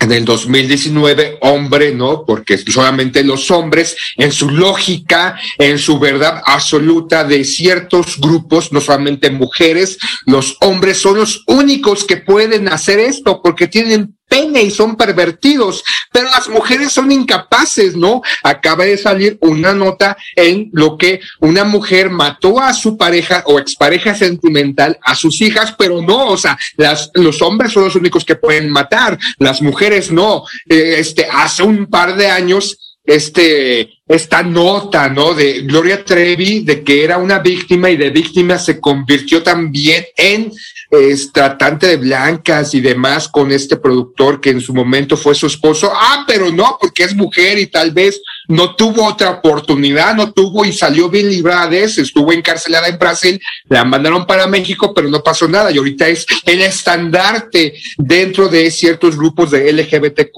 en 0.00 0.12
el 0.12 0.24
2019, 0.24 1.38
hombre, 1.40 1.94
¿no? 1.94 2.24
Porque 2.24 2.58
solamente 2.58 3.24
los 3.24 3.50
hombres, 3.50 3.96
en 4.16 4.30
su 4.30 4.50
lógica, 4.50 5.38
en 5.58 5.78
su 5.78 5.98
verdad 5.98 6.42
absoluta 6.44 7.24
de 7.24 7.44
ciertos 7.44 8.20
grupos, 8.20 8.72
no 8.72 8.80
solamente 8.80 9.30
mujeres, 9.30 9.98
los 10.26 10.56
hombres 10.60 10.98
son 10.98 11.16
los 11.16 11.44
únicos 11.46 12.04
que 12.04 12.18
pueden 12.18 12.68
hacer 12.68 12.98
esto 12.98 13.40
porque 13.42 13.68
tienen 13.68 14.16
y 14.54 14.70
son 14.70 14.96
pervertidos, 14.96 15.82
pero 16.12 16.26
las 16.30 16.48
mujeres 16.48 16.92
son 16.92 17.10
incapaces, 17.10 17.96
¿no? 17.96 18.22
Acaba 18.42 18.84
de 18.84 18.96
salir 18.96 19.38
una 19.40 19.74
nota 19.74 20.16
en 20.34 20.70
lo 20.72 20.96
que 20.96 21.20
una 21.40 21.64
mujer 21.64 22.10
mató 22.10 22.60
a 22.60 22.72
su 22.72 22.96
pareja 22.96 23.42
o 23.46 23.58
expareja 23.58 24.14
sentimental 24.14 24.98
a 25.02 25.14
sus 25.14 25.40
hijas, 25.40 25.74
pero 25.78 26.00
no, 26.02 26.28
o 26.28 26.36
sea, 26.36 26.58
las, 26.76 27.10
los 27.14 27.42
hombres 27.42 27.72
son 27.72 27.84
los 27.84 27.96
únicos 27.96 28.24
que 28.24 28.36
pueden 28.36 28.70
matar, 28.70 29.18
las 29.38 29.60
mujeres 29.62 30.10
no. 30.10 30.44
Eh, 30.68 30.96
este, 30.98 31.26
hace 31.30 31.62
un 31.62 31.86
par 31.86 32.16
de 32.16 32.28
años 32.28 32.96
este, 33.06 34.00
esta 34.08 34.42
nota, 34.42 35.08
¿no? 35.08 35.32
De 35.32 35.60
Gloria 35.60 36.04
Trevi, 36.04 36.64
de 36.64 36.82
que 36.82 37.04
era 37.04 37.18
una 37.18 37.38
víctima 37.38 37.88
y 37.88 37.96
de 37.96 38.10
víctima 38.10 38.58
se 38.58 38.80
convirtió 38.80 39.42
también 39.42 40.04
en 40.16 40.52
es 40.90 41.32
tratante 41.32 41.86
de 41.88 41.96
blancas 41.96 42.74
y 42.74 42.80
demás 42.80 43.28
con 43.28 43.50
este 43.52 43.76
productor 43.76 44.40
que 44.40 44.50
en 44.50 44.60
su 44.60 44.74
momento 44.74 45.16
fue 45.16 45.34
su 45.34 45.46
esposo. 45.46 45.90
Ah, 45.94 46.24
pero 46.26 46.50
no, 46.52 46.78
porque 46.80 47.04
es 47.04 47.14
mujer 47.14 47.58
y 47.58 47.66
tal 47.66 47.92
vez 47.92 48.20
no 48.48 48.76
tuvo 48.76 49.06
otra 49.06 49.30
oportunidad, 49.30 50.14
no 50.14 50.32
tuvo 50.32 50.64
y 50.64 50.72
salió 50.72 51.08
bien 51.08 51.28
librada 51.28 51.68
de. 51.68 51.84
Estuvo 51.84 52.32
encarcelada 52.32 52.88
en 52.88 52.98
Brasil, 52.98 53.40
la 53.68 53.84
mandaron 53.84 54.26
para 54.26 54.46
México, 54.46 54.92
pero 54.94 55.08
no 55.08 55.22
pasó 55.22 55.48
nada. 55.48 55.70
Y 55.70 55.78
ahorita 55.78 56.08
es 56.08 56.26
el 56.44 56.62
estandarte 56.62 57.74
dentro 57.98 58.48
de 58.48 58.70
ciertos 58.70 59.16
grupos 59.16 59.50
de 59.50 59.72
LGBTQ. 59.72 60.36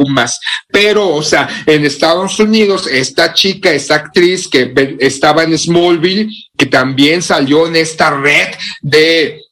Pero, 0.71 1.09
o 1.09 1.23
sea, 1.23 1.49
en 1.67 1.85
Estados 1.85 2.39
Unidos, 2.39 2.87
esta 2.87 3.33
chica, 3.33 3.71
esta 3.71 3.97
actriz 3.97 4.49
que 4.49 4.97
estaba 5.01 5.45
en 5.45 5.57
Smallville, 5.57 6.29
que 6.57 6.67
también 6.67 7.23
salió 7.23 7.67
en 7.67 7.77
esta 7.77 8.11
red 8.11 8.49
de 8.83 9.43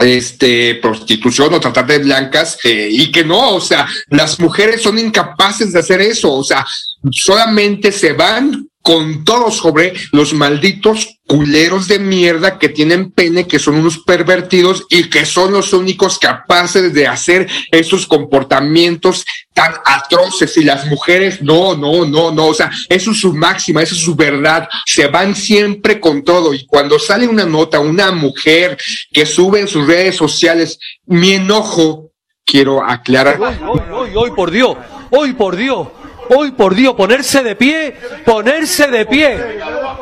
este 0.00 0.76
prostitución 0.76 1.54
o 1.54 1.60
tratar 1.60 1.86
de 1.86 1.98
blancas 1.98 2.58
eh, 2.64 2.88
y 2.90 3.12
que 3.12 3.24
no, 3.24 3.54
o 3.54 3.60
sea, 3.60 3.86
las 4.08 4.40
mujeres 4.40 4.82
son 4.82 4.98
incapaces 4.98 5.72
de 5.72 5.78
hacer 5.78 6.00
eso, 6.00 6.32
o 6.32 6.44
sea, 6.44 6.66
solamente 7.10 7.92
se 7.92 8.12
van 8.12 8.68
con 8.84 9.24
todo 9.24 9.50
sobre 9.50 9.94
los 10.12 10.34
malditos 10.34 11.18
culeros 11.26 11.88
de 11.88 11.98
mierda 11.98 12.58
que 12.58 12.68
tienen 12.68 13.12
pene, 13.12 13.46
que 13.46 13.58
son 13.58 13.76
unos 13.76 14.00
pervertidos 14.00 14.84
y 14.90 15.08
que 15.08 15.24
son 15.24 15.54
los 15.54 15.72
únicos 15.72 16.18
capaces 16.18 16.92
de 16.92 17.06
hacer 17.06 17.48
esos 17.70 18.06
comportamientos 18.06 19.24
tan 19.54 19.72
atroces. 19.86 20.58
Y 20.58 20.64
las 20.64 20.86
mujeres, 20.86 21.40
no, 21.40 21.74
no, 21.74 22.04
no, 22.04 22.30
no, 22.30 22.48
o 22.48 22.52
sea, 22.52 22.70
eso 22.90 23.12
es 23.12 23.20
su 23.20 23.32
máxima, 23.32 23.82
eso 23.82 23.94
es 23.94 24.02
su 24.02 24.14
verdad. 24.14 24.68
Se 24.84 25.06
van 25.06 25.34
siempre 25.34 25.98
con 25.98 26.22
todo. 26.22 26.52
Y 26.52 26.66
cuando 26.66 26.98
sale 26.98 27.26
una 27.26 27.46
nota, 27.46 27.80
una 27.80 28.12
mujer 28.12 28.76
que 29.10 29.24
sube 29.24 29.60
en 29.60 29.68
sus 29.68 29.86
redes 29.86 30.16
sociales, 30.16 30.78
mi 31.06 31.32
enojo, 31.32 32.10
quiero 32.44 32.84
aclarar. 32.84 33.40
Hoy, 33.40 33.54
hoy, 33.66 33.80
hoy, 33.90 34.10
hoy 34.14 34.30
por 34.32 34.50
Dios, 34.50 34.76
hoy 35.10 35.32
por 35.32 35.56
Dios 35.56 35.88
Hoy, 36.30 36.52
por 36.52 36.74
Dios, 36.74 36.94
ponerse 36.94 37.42
de 37.42 37.56
pie, 37.56 37.94
ponerse 38.24 38.86
de 38.88 39.06
pie, 39.06 39.38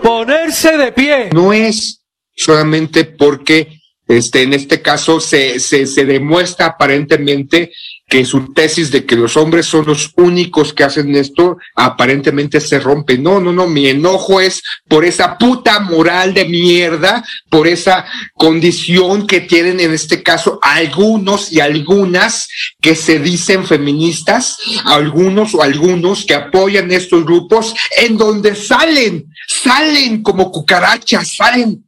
ponerse 0.03 0.77
de 0.77 0.93
pie. 0.93 1.31
No 1.33 1.53
es 1.53 2.03
solamente 2.35 3.05
porque 3.05 3.81
este, 4.09 4.43
en 4.43 4.53
este 4.53 4.83
caso 4.83 5.21
se, 5.21 5.59
se, 5.61 5.87
se 5.87 6.05
demuestra 6.05 6.67
aparentemente 6.67 7.73
que 8.13 8.27
su 8.27 8.53
tesis 8.53 8.91
de 8.91 9.07
que 9.07 9.17
los 9.17 9.39
hombres 9.39 9.65
son 9.65 9.87
los 9.87 10.11
únicos 10.19 10.75
que 10.75 10.85
hacen 10.85 11.17
esto 11.17 11.57
aparentemente 11.75 12.61
se 12.61 12.79
rompe. 12.79 13.17
No, 13.17 13.41
no, 13.41 13.55
no, 13.55 13.67
mi 13.67 13.89
enojo 13.89 14.39
es 14.39 14.63
por 14.87 15.07
esa 15.07 15.39
puta 15.39 15.81
moral 15.81 16.35
de 16.35 16.45
mierda, 16.45 17.25
por 17.49 17.67
esa 17.67 18.05
condición 18.35 19.27
que 19.27 19.41
tienen 19.41 19.81
en 19.81 19.95
este 19.95 20.23
caso 20.23 20.59
algunos 20.61 21.51
y 21.53 21.61
algunas 21.61 22.49
que 22.83 22.97
se 22.97 23.19
dicen 23.19 23.65
feministas, 23.67 24.59
algunos 24.85 25.55
o 25.55 25.63
algunos 25.63 26.27
que 26.27 26.35
apoyan 26.35 26.93
estos 26.93 27.25
grupos 27.25 27.75
en 27.97 28.19
donde 28.19 28.55
salen, 28.55 29.25
salen 29.49 30.23
como 30.23 30.53
cucarachas, 30.53 31.35
salen 31.35 31.83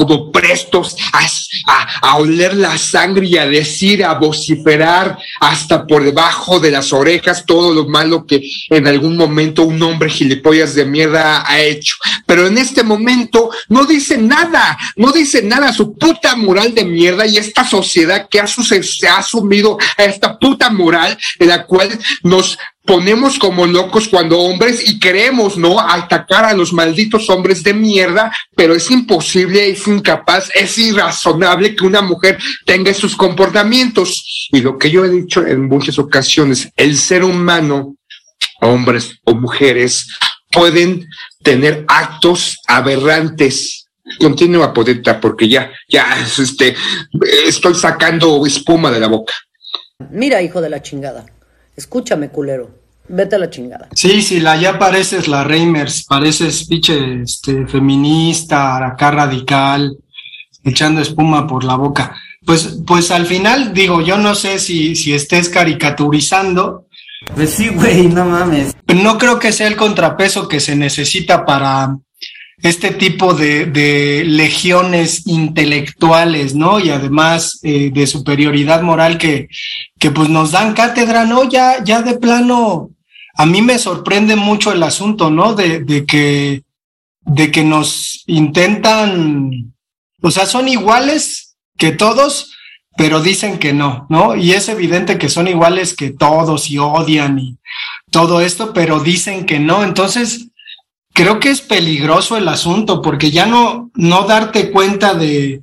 como 0.00 0.32
prestos 0.32 0.96
a, 1.12 2.08
a, 2.08 2.16
oler 2.16 2.56
la 2.56 2.78
sangre 2.78 3.26
y 3.26 3.36
a 3.36 3.46
decir, 3.46 4.02
a 4.02 4.14
vociferar 4.14 5.18
hasta 5.40 5.86
por 5.86 6.02
debajo 6.02 6.58
de 6.58 6.70
las 6.70 6.94
orejas 6.94 7.44
todo 7.44 7.74
lo 7.74 7.86
malo 7.86 8.24
que 8.24 8.40
en 8.70 8.86
algún 8.86 9.14
momento 9.14 9.64
un 9.64 9.82
hombre 9.82 10.08
gilipollas 10.08 10.74
de 10.74 10.86
mierda 10.86 11.44
ha 11.46 11.60
hecho. 11.60 11.96
Pero 12.24 12.46
en 12.46 12.56
este 12.56 12.82
momento 12.82 13.50
no 13.68 13.84
dice 13.84 14.16
nada, 14.16 14.78
no 14.96 15.12
dice 15.12 15.42
nada, 15.42 15.70
su 15.70 15.94
puta 15.98 16.34
moral 16.34 16.74
de 16.74 16.86
mierda 16.86 17.26
y 17.26 17.36
esta 17.36 17.66
sociedad 17.66 18.26
que 18.30 18.40
ha, 18.40 18.46
se 18.46 19.06
ha 19.06 19.18
asumido 19.18 19.76
a 19.98 20.04
esta 20.04 20.38
puta 20.38 20.70
moral 20.70 21.18
en 21.38 21.48
la 21.48 21.66
cual 21.66 21.90
nos 22.22 22.56
ponemos 22.90 23.38
como 23.38 23.68
locos 23.68 24.08
cuando 24.08 24.40
hombres 24.40 24.82
y 24.84 24.98
queremos, 24.98 25.56
¿no? 25.56 25.78
Atacar 25.78 26.44
a 26.44 26.54
los 26.54 26.72
malditos 26.72 27.30
hombres 27.30 27.62
de 27.62 27.72
mierda, 27.72 28.32
pero 28.56 28.74
es 28.74 28.90
imposible, 28.90 29.70
es 29.70 29.86
incapaz, 29.86 30.50
es 30.56 30.76
irrazonable 30.76 31.76
que 31.76 31.84
una 31.84 32.02
mujer 32.02 32.36
tenga 32.66 32.90
esos 32.90 33.14
comportamientos. 33.14 34.48
Y 34.50 34.60
lo 34.60 34.76
que 34.76 34.90
yo 34.90 35.04
he 35.04 35.08
dicho 35.08 35.46
en 35.46 35.68
muchas 35.68 36.00
ocasiones, 36.00 36.68
el 36.74 36.98
ser 36.98 37.22
humano, 37.22 37.94
hombres 38.60 39.20
o 39.22 39.36
mujeres, 39.36 40.08
pueden 40.50 41.06
tener 41.44 41.84
actos 41.86 42.58
aberrantes. 42.66 43.86
Continúa, 44.18 44.74
Podeta, 44.74 45.20
porque 45.20 45.48
ya, 45.48 45.70
ya, 45.88 46.20
este, 46.42 46.74
estoy 47.46 47.76
sacando 47.76 48.44
espuma 48.44 48.90
de 48.90 48.98
la 48.98 49.06
boca. 49.06 49.34
Mira, 50.10 50.42
hijo 50.42 50.60
de 50.60 50.70
la 50.70 50.82
chingada. 50.82 51.24
Escúchame, 51.76 52.30
culero. 52.30 52.79
Vete 53.12 53.34
a 53.34 53.38
la 53.40 53.50
chingada. 53.50 53.88
Sí, 53.92 54.22
sí, 54.22 54.38
la, 54.38 54.56
ya 54.56 54.78
pareces 54.78 55.26
la 55.26 55.42
Reimers, 55.42 56.04
pareces 56.04 56.64
pinche 56.68 57.22
este, 57.22 57.66
feminista, 57.66 58.86
acá 58.86 59.10
radical, 59.10 59.96
echando 60.62 61.00
espuma 61.00 61.44
por 61.44 61.64
la 61.64 61.74
boca. 61.74 62.14
Pues, 62.46 62.78
pues 62.86 63.10
al 63.10 63.26
final, 63.26 63.74
digo, 63.74 64.00
yo 64.00 64.16
no 64.16 64.36
sé 64.36 64.60
si, 64.60 64.94
si 64.94 65.12
estés 65.12 65.48
caricaturizando. 65.48 66.86
Pues 67.34 67.50
sí, 67.50 67.68
güey, 67.70 68.06
no 68.06 68.24
mames. 68.24 68.76
No 68.86 69.18
creo 69.18 69.40
que 69.40 69.50
sea 69.50 69.66
el 69.66 69.76
contrapeso 69.76 70.46
que 70.46 70.60
se 70.60 70.76
necesita 70.76 71.44
para 71.44 71.96
este 72.62 72.92
tipo 72.92 73.34
de, 73.34 73.66
de 73.66 74.22
legiones 74.24 75.26
intelectuales, 75.26 76.54
¿no? 76.54 76.78
Y 76.78 76.90
además 76.90 77.58
eh, 77.64 77.90
de 77.92 78.06
superioridad 78.06 78.82
moral 78.82 79.18
que, 79.18 79.48
que 79.98 80.12
pues 80.12 80.28
nos 80.28 80.52
dan 80.52 80.74
cátedra, 80.74 81.24
¿no? 81.24 81.48
Ya, 81.48 81.82
ya 81.82 82.02
de 82.02 82.14
plano 82.14 82.90
a 83.34 83.46
mí 83.46 83.62
me 83.62 83.78
sorprende 83.78 84.36
mucho 84.36 84.72
el 84.72 84.82
asunto, 84.82 85.30
¿no? 85.30 85.54
De, 85.54 86.04
que, 86.06 86.62
de 87.20 87.50
que 87.50 87.64
nos 87.64 88.22
intentan, 88.26 89.72
o 90.20 90.30
sea, 90.30 90.46
son 90.46 90.68
iguales 90.68 91.56
que 91.76 91.92
todos, 91.92 92.52
pero 92.96 93.22
dicen 93.22 93.58
que 93.58 93.72
no, 93.72 94.06
¿no? 94.10 94.36
Y 94.36 94.52
es 94.52 94.68
evidente 94.68 95.18
que 95.18 95.28
son 95.28 95.48
iguales 95.48 95.94
que 95.94 96.10
todos 96.10 96.70
y 96.70 96.78
odian 96.78 97.38
y 97.38 97.56
todo 98.10 98.40
esto, 98.40 98.72
pero 98.72 99.00
dicen 99.00 99.46
que 99.46 99.58
no. 99.58 99.84
Entonces, 99.84 100.48
creo 101.14 101.40
que 101.40 101.50
es 101.50 101.60
peligroso 101.60 102.36
el 102.36 102.48
asunto 102.48 103.00
porque 103.00 103.30
ya 103.30 103.46
no, 103.46 103.90
no 103.94 104.24
darte 104.24 104.70
cuenta 104.70 105.14
de, 105.14 105.62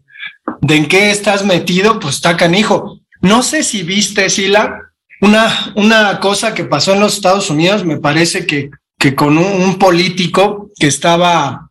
de 0.62 0.76
en 0.76 0.88
qué 0.88 1.12
estás 1.12 1.46
metido, 1.46 2.00
pues 2.00 2.16
está 2.16 2.38
canijo. 2.38 3.00
No 3.22 3.44
sé 3.44 3.64
si 3.64 3.84
viste, 3.84 4.30
Sila, 4.30 4.87
una, 5.22 5.74
una 5.76 6.20
cosa 6.20 6.54
que 6.54 6.64
pasó 6.64 6.94
en 6.94 7.00
los 7.00 7.16
Estados 7.16 7.50
Unidos, 7.50 7.86
me 7.86 7.98
parece 7.98 8.46
que, 8.46 8.70
que 9.00 9.16
con 9.16 9.38
un, 9.38 9.80
político 9.80 10.70
que 10.80 10.88
estaba 10.88 11.70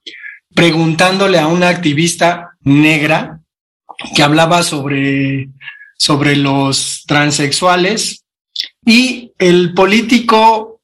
preguntándole 0.55 1.39
a 1.39 1.49
una 1.49 1.69
activista 1.69 2.51
negra 2.63 3.41
que 4.15 4.23
hablaba 4.23 4.63
sobre, 4.63 5.49
sobre 5.99 6.37
los 6.37 7.05
transexuales 7.07 8.25
y 8.85 9.33
el 9.39 9.75
político, 9.75 10.81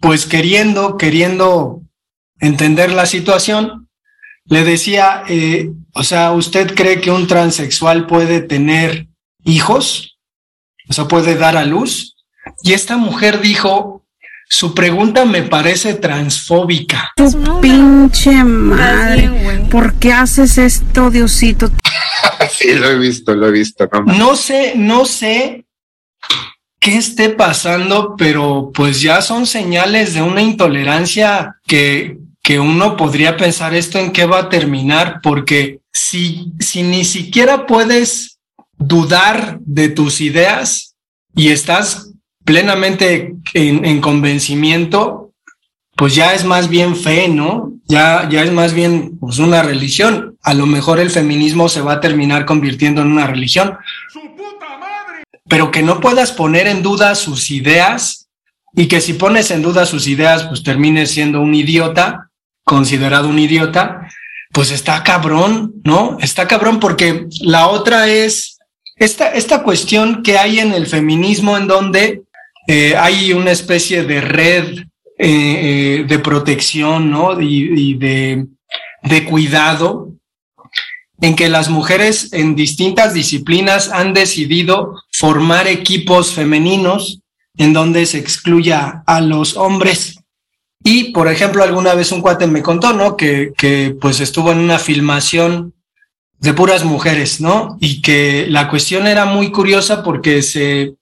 pues 0.00 0.26
queriendo, 0.26 0.96
queriendo 0.96 1.82
entender 2.40 2.92
la 2.92 3.06
situación, 3.06 3.88
le 4.44 4.64
decía, 4.64 5.24
eh, 5.28 5.70
o 5.92 6.04
sea, 6.04 6.32
¿usted 6.32 6.74
cree 6.74 7.00
que 7.00 7.10
un 7.10 7.26
transexual 7.26 8.06
puede 8.06 8.40
tener 8.40 9.08
hijos? 9.44 10.15
O 10.88 10.92
sea, 10.92 11.06
puede 11.06 11.36
dar 11.36 11.56
a 11.56 11.64
luz. 11.64 12.16
Y 12.62 12.72
esta 12.72 12.96
mujer 12.96 13.40
dijo, 13.40 14.04
su 14.48 14.74
pregunta 14.74 15.24
me 15.24 15.42
parece 15.42 15.94
transfóbica. 15.94 17.12
Tu 17.16 17.60
pinche 17.60 18.44
madre, 18.44 19.66
¿por 19.70 19.94
qué 19.94 20.12
haces 20.12 20.58
esto, 20.58 21.10
Diosito? 21.10 21.70
sí, 22.50 22.74
lo 22.74 22.90
he 22.90 22.98
visto, 22.98 23.34
lo 23.34 23.48
he 23.48 23.52
visto. 23.52 23.88
No, 23.92 24.12
no 24.12 24.36
sé, 24.36 24.74
no 24.76 25.04
sé 25.04 25.66
qué 26.78 26.96
esté 26.96 27.30
pasando, 27.30 28.14
pero 28.16 28.70
pues 28.72 29.00
ya 29.00 29.20
son 29.20 29.46
señales 29.46 30.14
de 30.14 30.22
una 30.22 30.42
intolerancia 30.42 31.56
que, 31.66 32.18
que 32.42 32.60
uno 32.60 32.96
podría 32.96 33.36
pensar 33.36 33.74
esto 33.74 33.98
en 33.98 34.12
qué 34.12 34.24
va 34.24 34.38
a 34.38 34.48
terminar, 34.48 35.20
porque 35.22 35.80
si, 35.92 36.52
si 36.60 36.84
ni 36.84 37.04
siquiera 37.04 37.66
puedes 37.66 38.35
dudar 38.78 39.58
de 39.60 39.88
tus 39.88 40.20
ideas 40.20 40.96
y 41.34 41.48
estás 41.48 42.12
plenamente 42.44 43.34
en, 43.54 44.00
convencimiento, 44.00 45.32
pues 45.96 46.14
ya 46.14 46.34
es 46.34 46.44
más 46.44 46.68
bien 46.68 46.96
fe, 46.96 47.28
¿no? 47.28 47.72
Ya, 47.86 48.28
ya 48.28 48.42
es 48.42 48.52
más 48.52 48.72
bien 48.72 49.18
pues, 49.18 49.38
una 49.38 49.62
religión. 49.62 50.36
A 50.42 50.54
lo 50.54 50.66
mejor 50.66 51.00
el 51.00 51.10
feminismo 51.10 51.68
se 51.68 51.80
va 51.80 51.94
a 51.94 52.00
terminar 52.00 52.46
convirtiendo 52.46 53.02
en 53.02 53.12
una 53.12 53.26
religión. 53.26 53.76
Pero 55.48 55.70
que 55.70 55.82
no 55.82 56.00
puedas 56.00 56.32
poner 56.32 56.66
en 56.66 56.82
duda 56.82 57.14
sus 57.14 57.50
ideas 57.50 58.28
y 58.74 58.86
que 58.86 59.00
si 59.00 59.14
pones 59.14 59.50
en 59.50 59.62
duda 59.62 59.86
sus 59.86 60.06
ideas, 60.06 60.44
pues 60.44 60.62
termines 60.62 61.10
siendo 61.10 61.40
un 61.40 61.54
idiota, 61.54 62.30
considerado 62.64 63.28
un 63.28 63.38
idiota, 63.38 64.08
pues 64.52 64.70
está 64.70 65.02
cabrón, 65.02 65.74
¿no? 65.84 66.18
Está 66.20 66.46
cabrón 66.46 66.78
porque 66.80 67.26
la 67.40 67.68
otra 67.68 68.08
es 68.08 68.55
esta, 68.96 69.28
esta 69.32 69.62
cuestión 69.62 70.22
que 70.22 70.38
hay 70.38 70.58
en 70.58 70.72
el 70.72 70.86
feminismo 70.86 71.56
en 71.56 71.66
donde 71.66 72.22
eh, 72.66 72.96
hay 72.96 73.32
una 73.32 73.52
especie 73.52 74.04
de 74.04 74.20
red 74.20 74.78
eh, 74.78 74.86
eh, 75.18 76.04
de 76.08 76.18
protección 76.18 77.10
¿no? 77.10 77.40
y, 77.40 77.94
de, 77.94 78.46
de 79.02 79.24
cuidado 79.24 80.12
en 81.20 81.36
que 81.36 81.48
las 81.48 81.70
mujeres 81.70 82.32
en 82.32 82.56
distintas 82.56 83.14
disciplinas 83.14 83.90
han 83.90 84.12
decidido 84.12 84.94
formar 85.12 85.68
equipos 85.68 86.32
femeninos 86.32 87.20
en 87.56 87.72
donde 87.72 88.04
se 88.04 88.18
excluya 88.18 89.02
a 89.06 89.20
los 89.22 89.56
hombres. 89.56 90.18
Y, 90.84 91.12
por 91.12 91.28
ejemplo, 91.28 91.62
alguna 91.62 91.94
vez 91.94 92.12
un 92.12 92.20
cuate 92.20 92.46
me 92.46 92.62
contó, 92.62 92.92
¿no? 92.92 93.16
Que, 93.16 93.52
que 93.56 93.96
pues 93.98 94.20
estuvo 94.20 94.52
en 94.52 94.58
una 94.58 94.78
filmación 94.78 95.72
de 96.38 96.54
puras 96.54 96.84
mujeres, 96.84 97.40
¿no? 97.40 97.76
Y 97.80 98.02
que 98.02 98.46
la 98.48 98.68
cuestión 98.68 99.06
era 99.06 99.24
muy 99.24 99.50
curiosa 99.50 100.02
porque 100.02 100.42
se, 100.42 100.94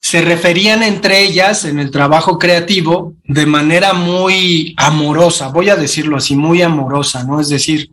se 0.00 0.22
referían 0.22 0.82
entre 0.82 1.22
ellas 1.22 1.64
en 1.64 1.78
el 1.78 1.90
trabajo 1.90 2.38
creativo 2.38 3.14
de 3.24 3.46
manera 3.46 3.92
muy 3.92 4.74
amorosa, 4.76 5.48
voy 5.48 5.68
a 5.68 5.76
decirlo 5.76 6.16
así, 6.16 6.36
muy 6.36 6.62
amorosa, 6.62 7.24
¿no? 7.24 7.40
Es 7.40 7.48
decir, 7.48 7.90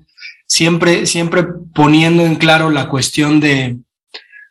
siempre, 0.47 1.05
siempre 1.05 1.43
poniendo 1.73 2.23
en 2.25 2.35
claro 2.35 2.69
la 2.69 2.89
cuestión 2.89 3.39
de, 3.39 3.77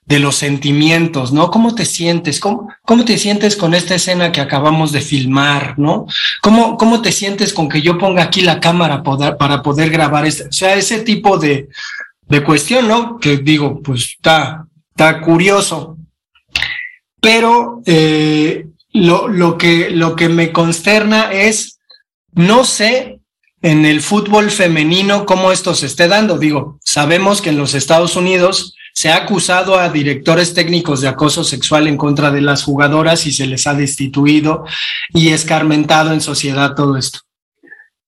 de 0.06 0.18
los 0.18 0.36
sentimientos, 0.36 1.32
¿no? 1.32 1.50
¿Cómo 1.50 1.74
te 1.74 1.86
sientes? 1.86 2.38
¿Cómo, 2.38 2.68
¿Cómo 2.82 3.04
te 3.04 3.16
sientes 3.16 3.56
con 3.56 3.74
esta 3.74 3.94
escena 3.94 4.32
que 4.32 4.40
acabamos 4.40 4.92
de 4.92 5.00
filmar, 5.00 5.78
¿no? 5.78 6.06
¿Cómo, 6.42 6.76
cómo 6.76 7.00
te 7.00 7.10
sientes 7.10 7.54
con 7.54 7.68
que 7.68 7.80
yo 7.80 7.96
ponga 7.96 8.22
aquí 8.22 8.42
la 8.42 8.60
cámara 8.60 9.02
para 9.02 9.62
poder 9.62 9.90
grabar 9.90 10.26
esto? 10.26 10.44
O 10.48 10.52
sea, 10.52 10.74
ese 10.74 11.00
tipo 11.00 11.38
de, 11.38 11.68
de 12.28 12.44
cuestión, 12.44 12.86
¿no? 12.86 13.18
Que 13.18 13.38
digo, 13.38 13.80
pues 13.82 14.14
está, 14.16 14.66
está 14.90 15.22
curioso. 15.22 15.96
Pero 17.20 17.80
eh, 17.86 18.66
lo, 18.92 19.28
lo, 19.28 19.56
que, 19.56 19.88
lo 19.88 20.16
que 20.16 20.28
me 20.28 20.52
consterna 20.52 21.32
es, 21.32 21.78
no 22.32 22.64
sé 22.64 23.20
en 23.62 23.86
el 23.86 24.02
fútbol 24.02 24.50
femenino 24.50 25.24
cómo 25.24 25.50
esto 25.50 25.74
se 25.74 25.86
esté 25.86 26.08
dando. 26.08 26.36
Digo, 26.36 26.78
sabemos 26.84 27.40
que 27.40 27.48
en 27.48 27.56
los 27.56 27.72
Estados 27.72 28.14
Unidos 28.14 28.73
Se 28.94 29.10
ha 29.10 29.16
acusado 29.16 29.78
a 29.78 29.90
directores 29.90 30.54
técnicos 30.54 31.00
de 31.00 31.08
acoso 31.08 31.42
sexual 31.44 31.88
en 31.88 31.96
contra 31.96 32.30
de 32.30 32.40
las 32.40 32.62
jugadoras 32.62 33.26
y 33.26 33.32
se 33.32 33.46
les 33.46 33.66
ha 33.66 33.74
destituido 33.74 34.64
y 35.12 35.30
escarmentado 35.30 36.12
en 36.12 36.20
sociedad 36.20 36.74
todo 36.74 36.96
esto. 36.96 37.20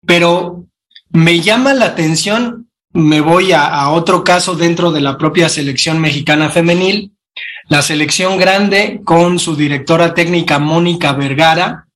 Pero 0.07 0.64
me 1.11 1.40
llama 1.40 1.75
la 1.75 1.87
atención, 1.87 2.70
me 2.92 3.20
voy 3.20 3.53
a, 3.53 3.66
a 3.66 3.90
otro 3.90 4.22
caso 4.22 4.55
dentro 4.55 4.92
de 4.92 5.01
la 5.01 5.18
propia 5.18 5.49
selección 5.49 6.01
mexicana 6.01 6.51
femenil, 6.51 7.12
la 7.68 7.83
selección 7.83 8.38
grande 8.38 9.01
con 9.05 9.38
su 9.40 9.57
directora 9.57 10.14
técnica 10.14 10.61
Mónica 10.61 11.12
Vergara, 11.12 11.88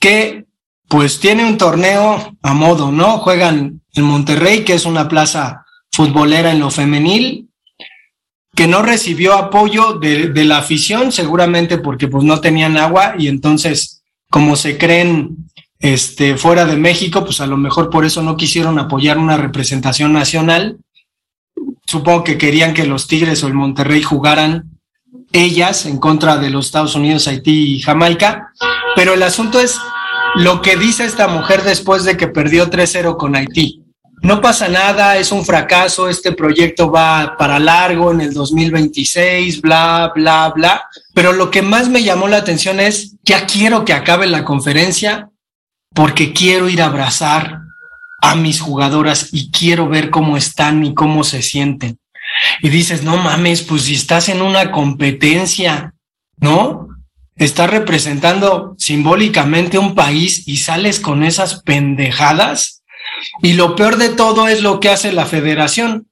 que 0.00 0.46
pues 0.88 1.20
tiene 1.20 1.46
un 1.46 1.58
torneo 1.58 2.36
a 2.42 2.54
modo, 2.54 2.90
¿no? 2.90 3.18
Juegan 3.18 3.80
en 3.94 4.04
Monterrey, 4.04 4.64
que 4.64 4.74
es 4.74 4.84
una 4.84 5.08
plaza 5.08 5.64
futbolera 5.90 6.50
en 6.50 6.60
lo 6.60 6.70
femenil, 6.70 7.48
que 8.62 8.68
no 8.68 8.80
recibió 8.80 9.34
apoyo 9.34 9.94
de, 9.94 10.28
de, 10.28 10.44
la 10.44 10.58
afición, 10.58 11.10
seguramente 11.10 11.78
porque 11.78 12.06
pues 12.06 12.22
no 12.22 12.40
tenían 12.40 12.76
agua 12.76 13.16
y 13.18 13.26
entonces 13.26 14.04
como 14.30 14.54
se 14.54 14.78
creen 14.78 15.48
este, 15.80 16.36
fuera 16.36 16.64
de 16.64 16.76
México, 16.76 17.24
pues 17.24 17.40
a 17.40 17.48
lo 17.48 17.56
mejor 17.56 17.90
por 17.90 18.04
eso 18.04 18.22
no 18.22 18.36
quisieron 18.36 18.78
apoyar 18.78 19.18
una 19.18 19.36
representación 19.36 20.12
nacional. 20.12 20.76
Supongo 21.88 22.22
que 22.22 22.38
querían 22.38 22.72
que 22.72 22.86
los 22.86 23.08
Tigres 23.08 23.42
o 23.42 23.48
el 23.48 23.54
Monterrey 23.54 24.00
jugaran 24.00 24.70
ellas 25.32 25.84
en 25.84 25.98
contra 25.98 26.36
de 26.36 26.50
los 26.50 26.66
Estados 26.66 26.94
Unidos, 26.94 27.26
Haití 27.26 27.74
y 27.74 27.80
Jamaica, 27.80 28.52
pero 28.94 29.14
el 29.14 29.24
asunto 29.24 29.58
es 29.58 29.76
lo 30.36 30.62
que 30.62 30.76
dice 30.76 31.04
esta 31.04 31.26
mujer 31.26 31.64
después 31.64 32.04
de 32.04 32.16
que 32.16 32.28
perdió 32.28 32.70
3-0 32.70 33.16
con 33.16 33.34
Haití 33.34 33.81
no 34.22 34.40
pasa 34.40 34.68
nada, 34.68 35.16
es 35.16 35.32
un 35.32 35.44
fracaso, 35.44 36.08
este 36.08 36.30
proyecto 36.30 36.92
va 36.92 37.36
para 37.36 37.58
largo 37.58 38.12
en 38.12 38.20
el 38.20 38.32
2026, 38.32 39.60
bla, 39.60 40.12
bla, 40.14 40.52
bla. 40.54 40.84
Pero 41.12 41.32
lo 41.32 41.50
que 41.50 41.60
más 41.60 41.88
me 41.88 42.04
llamó 42.04 42.28
la 42.28 42.36
atención 42.36 42.78
es, 42.78 43.16
ya 43.24 43.46
quiero 43.46 43.84
que 43.84 43.92
acabe 43.92 44.28
la 44.28 44.44
conferencia 44.44 45.28
porque 45.92 46.32
quiero 46.32 46.68
ir 46.68 46.82
a 46.82 46.86
abrazar 46.86 47.58
a 48.20 48.36
mis 48.36 48.60
jugadoras 48.60 49.30
y 49.32 49.50
quiero 49.50 49.88
ver 49.88 50.10
cómo 50.10 50.36
están 50.36 50.84
y 50.84 50.94
cómo 50.94 51.24
se 51.24 51.42
sienten. 51.42 51.98
Y 52.62 52.68
dices, 52.68 53.02
no 53.02 53.16
mames, 53.16 53.62
pues 53.62 53.82
si 53.82 53.94
estás 53.94 54.28
en 54.28 54.40
una 54.40 54.70
competencia, 54.70 55.94
¿no? 56.36 56.88
Estás 57.34 57.70
representando 57.70 58.76
simbólicamente 58.78 59.78
un 59.78 59.96
país 59.96 60.46
y 60.46 60.58
sales 60.58 61.00
con 61.00 61.24
esas 61.24 61.62
pendejadas 61.62 62.81
y 63.42 63.54
lo 63.54 63.76
peor 63.76 63.96
de 63.96 64.10
todo 64.10 64.48
es 64.48 64.62
lo 64.62 64.80
que 64.80 64.90
hace 64.90 65.12
la 65.12 65.26
federación. 65.26 66.08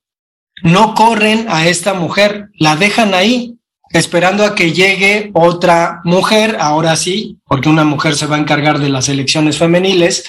No 0.63 0.95
corren 0.95 1.47
a 1.49 1.67
esta 1.67 1.95
mujer, 1.95 2.49
la 2.59 2.77
dejan 2.77 3.15
ahí, 3.15 3.57
esperando 3.91 4.45
a 4.45 4.55
que 4.55 4.73
llegue 4.73 5.31
otra 5.35 6.01
mujer, 6.05 6.57
ahora 6.61 6.97
sí, 6.97 7.39
porque 7.47 7.69
una 7.69 7.85
mujer 7.85 8.15
se 8.15 8.27
va 8.27 8.37
a 8.37 8.41
encargar 8.41 8.79
de 8.79 8.89
las 8.89 9.09
elecciones 9.09 9.59
femeniles, 9.59 10.25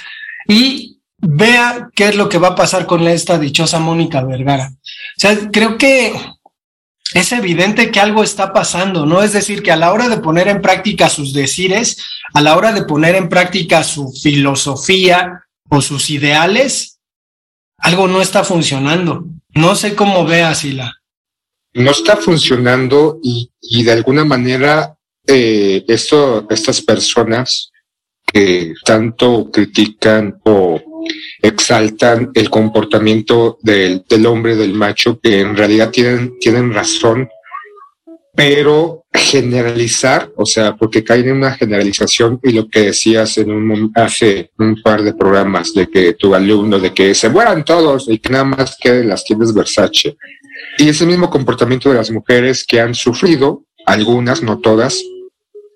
y 0.47 0.99
vea 1.17 1.89
qué 1.95 2.09
es 2.09 2.15
lo 2.15 2.29
que 2.29 2.39
va 2.39 2.49
a 2.49 2.55
pasar 2.55 2.85
con 2.87 3.07
esta 3.07 3.37
dichosa 3.37 3.79
Mónica 3.79 4.23
Vergara. 4.23 4.71
O 4.73 5.19
sea, 5.19 5.37
creo 5.51 5.77
que 5.77 6.13
es 7.13 7.31
evidente 7.31 7.91
que 7.91 7.99
algo 7.99 8.23
está 8.23 8.53
pasando, 8.53 9.05
¿no? 9.05 9.21
Es 9.21 9.33
decir, 9.33 9.61
que 9.61 9.71
a 9.71 9.75
la 9.75 9.91
hora 9.91 10.09
de 10.09 10.17
poner 10.17 10.47
en 10.47 10.61
práctica 10.61 11.09
sus 11.09 11.33
decires, 11.33 11.97
a 12.33 12.41
la 12.41 12.55
hora 12.55 12.71
de 12.71 12.83
poner 12.83 13.15
en 13.15 13.29
práctica 13.29 13.83
su 13.83 14.11
filosofía, 14.11 15.43
o 15.71 15.81
sus 15.81 16.09
ideales, 16.09 16.99
algo 17.77 18.07
no 18.07 18.21
está 18.21 18.43
funcionando. 18.43 19.25
No 19.55 19.75
sé 19.75 19.95
cómo 19.95 20.25
ve 20.25 20.43
Sila. 20.53 20.93
No 21.73 21.91
está 21.91 22.17
funcionando 22.17 23.19
y, 23.23 23.49
y 23.61 23.83
de 23.83 23.93
alguna 23.93 24.25
manera 24.25 24.97
eh, 25.25 25.83
esto, 25.87 26.45
estas 26.49 26.81
personas 26.81 27.71
que 28.25 28.73
tanto 28.83 29.49
critican 29.49 30.39
o 30.43 30.81
exaltan 31.41 32.31
el 32.33 32.49
comportamiento 32.49 33.57
del, 33.61 34.03
del 34.07 34.25
hombre, 34.25 34.57
del 34.57 34.73
macho, 34.73 35.19
que 35.21 35.39
en 35.39 35.55
realidad 35.55 35.89
tienen, 35.89 36.37
tienen 36.39 36.73
razón 36.73 37.29
pero 38.43 39.05
generalizar, 39.13 40.31
o 40.35 40.47
sea, 40.47 40.75
porque 40.75 41.03
cae 41.03 41.19
en 41.19 41.33
una 41.33 41.51
generalización 41.51 42.39
y 42.41 42.53
lo 42.53 42.67
que 42.67 42.87
decías 42.87 43.37
en 43.37 43.51
un, 43.51 43.91
hace 43.93 44.49
un 44.57 44.81
par 44.81 45.03
de 45.03 45.13
programas 45.13 45.75
de 45.75 45.87
que 45.87 46.13
tu 46.13 46.33
alumno, 46.33 46.79
de 46.79 46.91
que 46.91 47.13
se 47.13 47.29
mueran 47.29 47.63
todos 47.63 48.09
y 48.09 48.17
que 48.17 48.31
nada 48.31 48.45
más 48.45 48.77
queden 48.81 49.09
las 49.09 49.23
tiendas 49.25 49.53
Versace. 49.53 50.17
Y 50.79 50.89
ese 50.89 51.05
mismo 51.05 51.29
comportamiento 51.29 51.89
de 51.89 51.97
las 51.97 52.09
mujeres 52.09 52.65
que 52.67 52.81
han 52.81 52.95
sufrido, 52.95 53.63
algunas, 53.85 54.41
no 54.41 54.57
todas, 54.57 55.03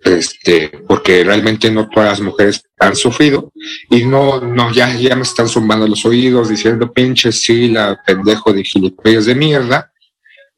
este, 0.04 0.72
porque 0.88 1.24
realmente 1.24 1.70
no 1.70 1.88
todas 1.88 2.18
las 2.18 2.22
mujeres 2.22 2.64
han 2.80 2.96
sufrido 2.96 3.52
y 3.92 4.06
no, 4.06 4.42
no, 4.42 4.74
ya, 4.74 4.92
ya 4.96 5.16
me 5.16 5.22
están 5.22 5.50
zumbando 5.50 5.88
los 5.88 6.04
oídos 6.04 6.50
diciendo 6.50 6.92
pinche 6.92 7.32
sí, 7.32 7.70
la 7.70 8.02
pendejo 8.04 8.52
de 8.54 8.64
gilipollas 8.64 9.26
de 9.28 9.36
mierda 9.36 9.92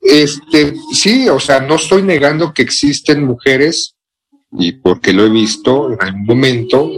este, 0.08 0.74
sí, 0.94 1.28
o 1.30 1.40
sea, 1.40 1.60
no 1.60 1.76
estoy 1.76 2.02
negando 2.02 2.54
que 2.54 2.62
existen 2.62 3.26
mujeres 3.26 3.97
y 4.52 4.72
porque 4.72 5.12
lo 5.12 5.26
he 5.26 5.30
visto 5.30 5.92
en 5.92 6.02
algún 6.02 6.26
momento, 6.26 6.90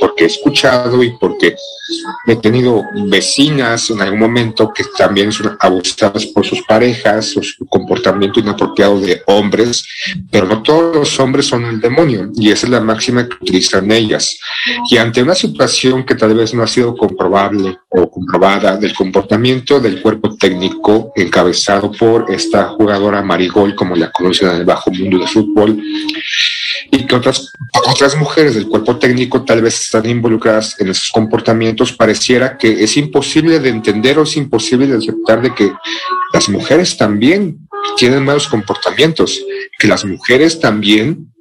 porque 0.00 0.24
he 0.24 0.26
escuchado 0.26 1.02
y 1.02 1.10
porque 1.18 1.54
he 2.26 2.36
tenido 2.36 2.82
vecinas 3.06 3.90
en 3.90 4.00
algún 4.00 4.18
momento 4.18 4.72
que 4.74 4.84
también 4.96 5.30
son 5.30 5.56
abusadas 5.60 6.26
por 6.26 6.44
sus 6.44 6.62
parejas 6.62 7.36
o 7.36 7.42
su 7.42 7.64
comportamiento 7.66 8.40
inapropiado 8.40 9.00
de 9.00 9.22
hombres, 9.26 9.86
pero 10.30 10.46
no 10.46 10.62
todos 10.62 10.96
los 10.96 11.20
hombres 11.20 11.46
son 11.46 11.64
el 11.66 11.80
demonio 11.80 12.30
y 12.34 12.50
esa 12.50 12.66
es 12.66 12.72
la 12.72 12.80
máxima 12.80 13.28
que 13.28 13.36
utilizan 13.40 13.90
ellas. 13.92 14.38
Y 14.90 14.96
ante 14.96 15.22
una 15.22 15.34
situación 15.34 16.04
que 16.04 16.16
tal 16.16 16.34
vez 16.34 16.52
no 16.52 16.64
ha 16.64 16.66
sido 16.66 16.96
comprobable 16.96 17.78
o 17.90 18.10
comprobada 18.10 18.76
del 18.76 18.94
comportamiento 18.94 19.78
del 19.78 20.02
cuerpo 20.02 20.36
técnico 20.36 21.12
encabezado 21.14 21.92
por 21.92 22.26
esta 22.30 22.70
jugadora 22.70 23.22
Marigol, 23.22 23.74
como 23.76 23.94
la 23.94 24.10
conocen 24.10 24.48
en 24.48 24.56
el 24.56 24.64
bajo 24.64 24.90
mundo 24.90 25.18
del 25.18 25.28
fútbol, 25.28 25.80
y 26.90 27.06
que 27.06 27.14
otras, 27.14 27.52
otras 27.86 28.16
mujeres 28.16 28.54
del 28.54 28.68
cuerpo 28.68 28.98
técnico 28.98 29.44
tal 29.44 29.62
vez 29.62 29.80
están 29.80 30.08
involucradas 30.08 30.78
en 30.80 30.88
esos 30.88 31.10
comportamientos, 31.10 31.92
pareciera 31.92 32.56
que 32.56 32.82
es 32.82 32.96
imposible 32.96 33.58
de 33.60 33.70
entender 33.70 34.18
o 34.18 34.22
es 34.22 34.36
imposible 34.36 34.86
de 34.86 34.98
aceptar 34.98 35.42
de 35.42 35.54
que 35.54 35.72
las 36.32 36.48
mujeres 36.48 36.96
también 36.96 37.68
tienen 37.96 38.24
malos 38.24 38.48
comportamientos, 38.48 39.40
que 39.78 39.88
las 39.88 40.04
mujeres 40.04 40.60
también, 40.60 41.32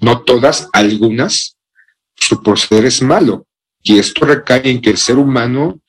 no 0.00 0.22
todas, 0.22 0.68
algunas, 0.72 1.56
su 2.14 2.42
proceder 2.42 2.86
es 2.86 3.02
malo. 3.02 3.46
Y 3.82 3.98
esto 3.98 4.24
recae 4.24 4.70
en 4.70 4.80
que 4.80 4.90
el 4.90 4.98
ser 4.98 5.18
humano 5.18 5.80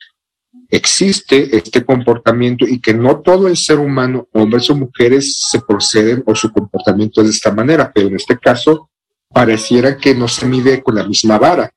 existe 0.74 1.56
este 1.56 1.86
comportamiento 1.86 2.66
y 2.68 2.82
que 2.82 2.96
no 2.96 3.22
todo 3.22 3.48
el 3.48 3.56
ser 3.56 3.78
humano, 3.78 4.28
hombres 4.34 4.72
o 4.72 4.76
mujeres, 4.76 5.46
se 5.52 5.62
proceden 5.62 6.24
o 6.26 6.34
su 6.34 6.52
comportamiento 6.52 7.22
es 7.22 7.28
de 7.28 7.34
esta 7.34 7.52
manera, 7.52 7.92
pero 7.94 8.08
en 8.08 8.16
este 8.16 8.40
caso 8.40 8.90
pareciera 9.32 9.98
que 9.98 10.16
no 10.16 10.28
se 10.28 10.48
mide 10.48 10.82
con 10.82 10.96
la 10.96 11.04
misma 11.04 11.38
vara 11.38 11.72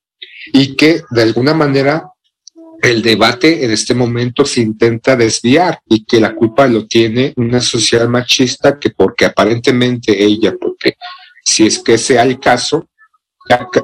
y 0.51 0.75
que 0.77 1.03
de 1.11 1.23
alguna 1.23 1.53
manera 1.53 2.09
el 2.81 3.03
debate 3.03 3.67
en 3.67 3.71
este 3.71 3.95
momento 3.95 4.47
se 4.47 4.63
intenta 4.63 5.15
desviar 5.15 5.79
y 5.87 6.07
que 6.07 6.19
la 6.19 6.35
culpa 6.35 6.67
lo 6.67 6.87
tiene 6.87 7.35
una 7.37 7.61
sociedad 7.61 8.09
machista 8.09 8.79
que 8.79 8.91
porque 8.91 9.27
aparentemente 9.27 10.25
ella, 10.25 10.55
porque 10.59 10.95
si 11.45 11.67
es 11.67 11.81
que 11.81 11.99
sea 11.99 12.23
el 12.23 12.41
caso, 12.41 12.89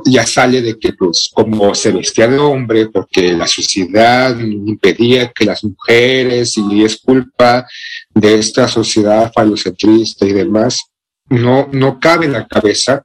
ya, 0.04 0.26
sale 0.26 0.60
de 0.62 0.78
que 0.78 0.92
pues 0.92 1.30
como 1.32 1.74
se 1.74 1.92
vestía 1.92 2.26
de 2.28 2.38
hombre 2.38 2.88
porque 2.88 3.32
la 3.32 3.46
sociedad 3.46 4.36
impedía 4.38 5.32
que 5.32 5.44
las 5.44 5.62
mujeres 5.64 6.56
y 6.56 6.84
es 6.84 7.00
culpa 7.00 7.66
de 8.14 8.38
esta 8.38 8.68
sociedad 8.68 9.32
falocentrista 9.32 10.26
y 10.26 10.32
demás, 10.32 10.82
no, 11.28 11.68
no 11.72 12.00
cabe 12.00 12.26
en 12.26 12.32
la 12.32 12.46
cabeza 12.46 13.04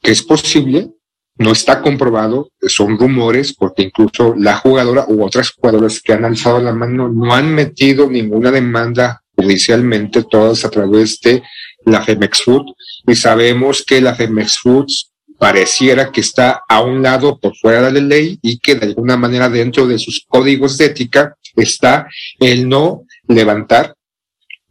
que 0.00 0.12
es 0.12 0.22
posible, 0.22 0.90
no 1.38 1.52
está 1.52 1.82
comprobado, 1.82 2.50
son 2.62 2.98
rumores, 2.98 3.54
porque 3.54 3.82
incluso 3.82 4.34
la 4.38 4.56
jugadora 4.56 5.04
u 5.08 5.22
otras 5.22 5.50
jugadoras 5.50 6.00
que 6.00 6.12
han 6.12 6.24
alzado 6.24 6.60
la 6.60 6.72
mano 6.72 7.08
no 7.08 7.34
han 7.34 7.54
metido 7.54 8.08
ninguna 8.08 8.50
demanda 8.50 9.22
judicialmente, 9.34 10.22
todas 10.22 10.64
a 10.64 10.70
través 10.70 11.20
de 11.20 11.42
la 11.84 12.02
Femex 12.02 12.42
Food, 12.42 12.66
y 13.06 13.14
sabemos 13.14 13.84
que 13.86 14.00
la 14.00 14.14
Femex 14.14 14.58
Foods 14.58 15.12
pareciera 15.38 16.10
que 16.10 16.20
está 16.20 16.62
a 16.68 16.82
un 16.82 17.02
lado 17.02 17.38
por 17.38 17.56
fuera 17.56 17.82
de 17.82 18.00
la 18.00 18.06
ley 18.06 18.38
y 18.42 18.58
que 18.58 18.74
de 18.74 18.86
alguna 18.86 19.16
manera 19.16 19.48
dentro 19.48 19.86
de 19.86 19.98
sus 19.98 20.24
códigos 20.26 20.78
de 20.78 20.86
ética 20.86 21.36
está 21.54 22.08
el 22.40 22.68
no 22.68 23.02
levantar 23.28 23.94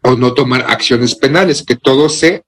o 0.02 0.16
no 0.16 0.34
tomar 0.34 0.66
acciones 0.68 1.16
penales, 1.16 1.64
que 1.64 1.76
todo 1.76 2.10
se 2.10 2.44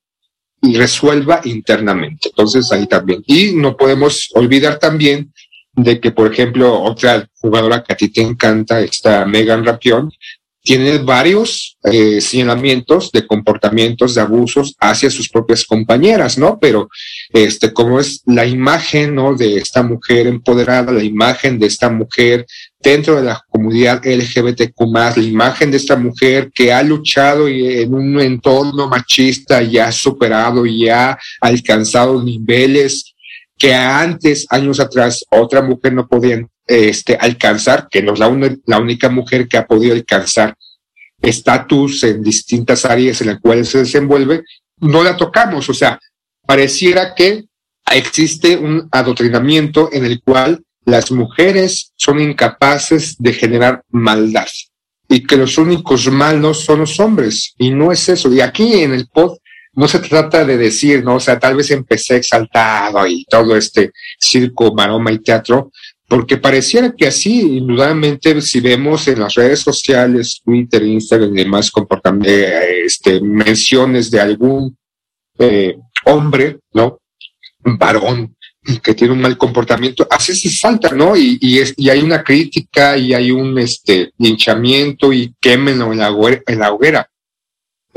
resuelva 0.61 1.41
internamente. 1.43 2.29
Entonces 2.29 2.71
ahí 2.71 2.87
también. 2.87 3.23
Y 3.25 3.53
no 3.53 3.75
podemos 3.75 4.29
olvidar 4.33 4.79
también 4.79 5.33
de 5.73 5.99
que, 5.99 6.11
por 6.11 6.31
ejemplo, 6.31 6.81
otra 6.81 7.27
jugadora 7.39 7.83
que 7.83 7.93
a 7.93 7.97
ti 7.97 8.09
te 8.09 8.21
encanta, 8.21 8.81
esta 8.81 9.25
Megan 9.25 9.63
Rapión, 9.63 10.11
tiene 10.67 10.97
varios 10.97 11.77
eh, 11.85 12.19
señalamientos 12.19 13.09
de 13.13 13.25
comportamientos, 13.25 14.15
de 14.15 14.19
abusos 14.19 14.75
hacia 14.81 15.09
sus 15.09 15.29
propias 15.29 15.63
compañeras, 15.63 16.37
¿no? 16.37 16.59
Pero, 16.59 16.89
este, 17.31 17.71
como 17.71 18.01
es 18.01 18.21
la 18.25 18.45
imagen, 18.45 19.15
¿no? 19.15 19.33
De 19.33 19.55
esta 19.55 19.81
mujer 19.81 20.27
empoderada, 20.27 20.91
la 20.91 21.05
imagen 21.05 21.57
de 21.57 21.67
esta 21.67 21.89
mujer 21.89 22.45
dentro 22.81 23.15
de 23.15 23.23
la 23.23 23.41
comunidad 23.49 24.05
LGBTQ 24.05 24.75
la 24.93 25.23
imagen 25.23 25.71
de 25.71 25.77
esta 25.77 25.95
mujer 25.95 26.51
que 26.53 26.73
ha 26.73 26.83
luchado 26.83 27.47
en 27.47 27.93
un 27.93 28.19
entorno 28.19 28.89
machista 28.89 29.63
y 29.63 29.77
ha 29.77 29.89
superado 29.93 30.65
y 30.65 30.89
ha 30.89 31.17
alcanzado 31.39 32.21
niveles 32.21 33.15
que 33.57 33.73
antes, 33.73 34.45
años 34.49 34.79
atrás, 34.79 35.25
otra 35.31 35.61
mujer 35.61 35.93
no 35.93 36.07
podía 36.07 36.45
este, 36.65 37.15
alcanzar, 37.15 37.87
que 37.89 38.01
no 38.01 38.13
es 38.13 38.19
la, 38.19 38.57
la 38.65 38.79
única 38.79 39.09
mujer 39.09 39.47
que 39.47 39.57
ha 39.57 39.65
podido 39.65 39.93
alcanzar 39.93 40.55
estatus 41.21 42.03
en 42.03 42.21
distintas 42.21 42.85
áreas 42.85 43.21
en 43.21 43.27
las 43.27 43.39
cuales 43.39 43.69
se 43.69 43.79
desenvuelve, 43.79 44.43
no 44.79 45.03
la 45.03 45.17
tocamos. 45.17 45.67
O 45.69 45.73
sea, 45.73 45.99
pareciera 46.45 47.15
que 47.15 47.45
existe 47.91 48.57
un 48.57 48.87
adoctrinamiento 48.91 49.89
en 49.91 50.05
el 50.05 50.21
cual 50.21 50.63
las 50.85 51.11
mujeres 51.11 51.91
son 51.95 52.19
incapaces 52.19 53.17
de 53.17 53.33
generar 53.33 53.83
maldad 53.89 54.47
y 55.09 55.23
que 55.23 55.37
los 55.37 55.57
únicos 55.57 56.09
malos 56.11 56.61
son 56.63 56.79
los 56.79 56.99
hombres. 56.99 57.53
Y 57.57 57.71
no 57.71 57.91
es 57.91 58.07
eso. 58.09 58.31
Y 58.31 58.41
aquí 58.41 58.81
en 58.81 58.93
el 58.93 59.07
pod 59.07 59.37
no 59.77 59.87
se 59.87 59.99
trata 59.99 60.43
de 60.43 60.57
decir, 60.57 61.03
¿no? 61.03 61.15
O 61.15 61.19
sea, 61.19 61.37
tal 61.37 61.55
vez 61.55 61.69
empecé 61.69 62.15
exaltado 62.15 63.05
y 63.05 63.23
todo 63.25 63.55
este 63.55 63.91
circo, 64.19 64.73
maroma 64.73 65.11
y 65.11 65.19
teatro, 65.19 65.71
porque 66.07 66.37
pareciera 66.37 66.95
que 66.97 67.05
así, 67.05 67.57
indudablemente, 67.57 68.41
si 68.41 68.59
vemos 68.59 69.07
en 69.07 69.19
las 69.19 69.35
redes 69.35 69.59
sociales, 69.59 70.41
Twitter, 70.43 70.81
Instagram 70.81 71.37
y 71.37 71.43
demás 71.43 71.71
eh, 72.25 72.81
este, 72.85 73.21
menciones 73.21 74.09
de 74.09 74.19
algún 74.19 74.75
eh, 75.37 75.77
hombre, 76.05 76.57
¿no? 76.73 76.99
Varón 77.63 78.35
que 78.83 78.95
tiene 78.95 79.13
un 79.13 79.21
mal 79.21 79.37
comportamiento, 79.37 80.07
así 80.09 80.35
se 80.35 80.49
salta, 80.49 80.89
¿no? 80.89 81.15
Y, 81.15 81.37
y, 81.39 81.59
es, 81.59 81.73
y 81.77 81.89
hay 81.89 81.99
una 81.99 82.23
crítica 82.23 82.97
y 82.97 83.13
hay 83.13 83.31
un 83.31 83.57
este, 83.59 84.11
linchamiento 84.17 85.13
y 85.13 85.33
quémenlo 85.39 85.93
en 85.93 85.99
la, 85.99 86.41
en 86.47 86.59
la 86.59 86.73
hoguera. 86.73 87.09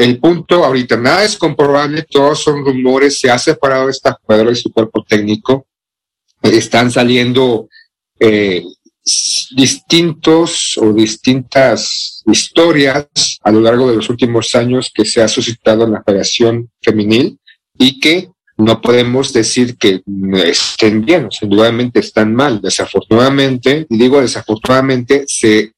El 0.01 0.19
punto 0.19 0.65
ahorita, 0.65 0.97
nada 0.97 1.25
es 1.25 1.37
comprobable, 1.37 2.07
todos 2.09 2.43
son 2.43 2.65
rumores, 2.65 3.21
se 3.21 3.31
ha 3.31 3.39
separado 3.39 3.91
esta 3.91 4.15
jugadora 4.15 4.49
de 4.49 4.57
su 4.57 4.73
cuerpo 4.73 5.05
técnico, 5.07 5.67
están 6.43 6.91
saliendo 6.91 7.69
eh, 8.19 8.65
distintos 9.55 10.79
o 10.79 10.95
distintas 10.95 12.23
historias 12.25 13.09
a 13.43 13.53
lo 13.53 13.61
largo 13.61 13.91
de 13.91 13.97
los 13.97 14.09
últimos 14.09 14.55
años 14.55 14.91
que 14.95 15.05
se 15.05 15.21
ha 15.21 15.29
suscitado 15.29 15.85
en 15.85 15.93
la 15.93 16.03
Federación 16.03 16.71
Femenil 16.81 17.39
y 17.77 18.01
que 18.01 18.31
no 18.57 18.81
podemos 18.81 19.35
decir 19.35 19.77
que 19.77 20.03
estén 20.47 21.05
bien, 21.05 21.27
o 21.27 21.31
sea, 21.31 21.47
están 21.93 22.35
mal. 22.35 22.63
Desafortunadamente, 22.63 23.87
y 23.91 23.99
digo 23.99 24.23
desafortunadamente, 24.23 25.25
se, 25.27 25.75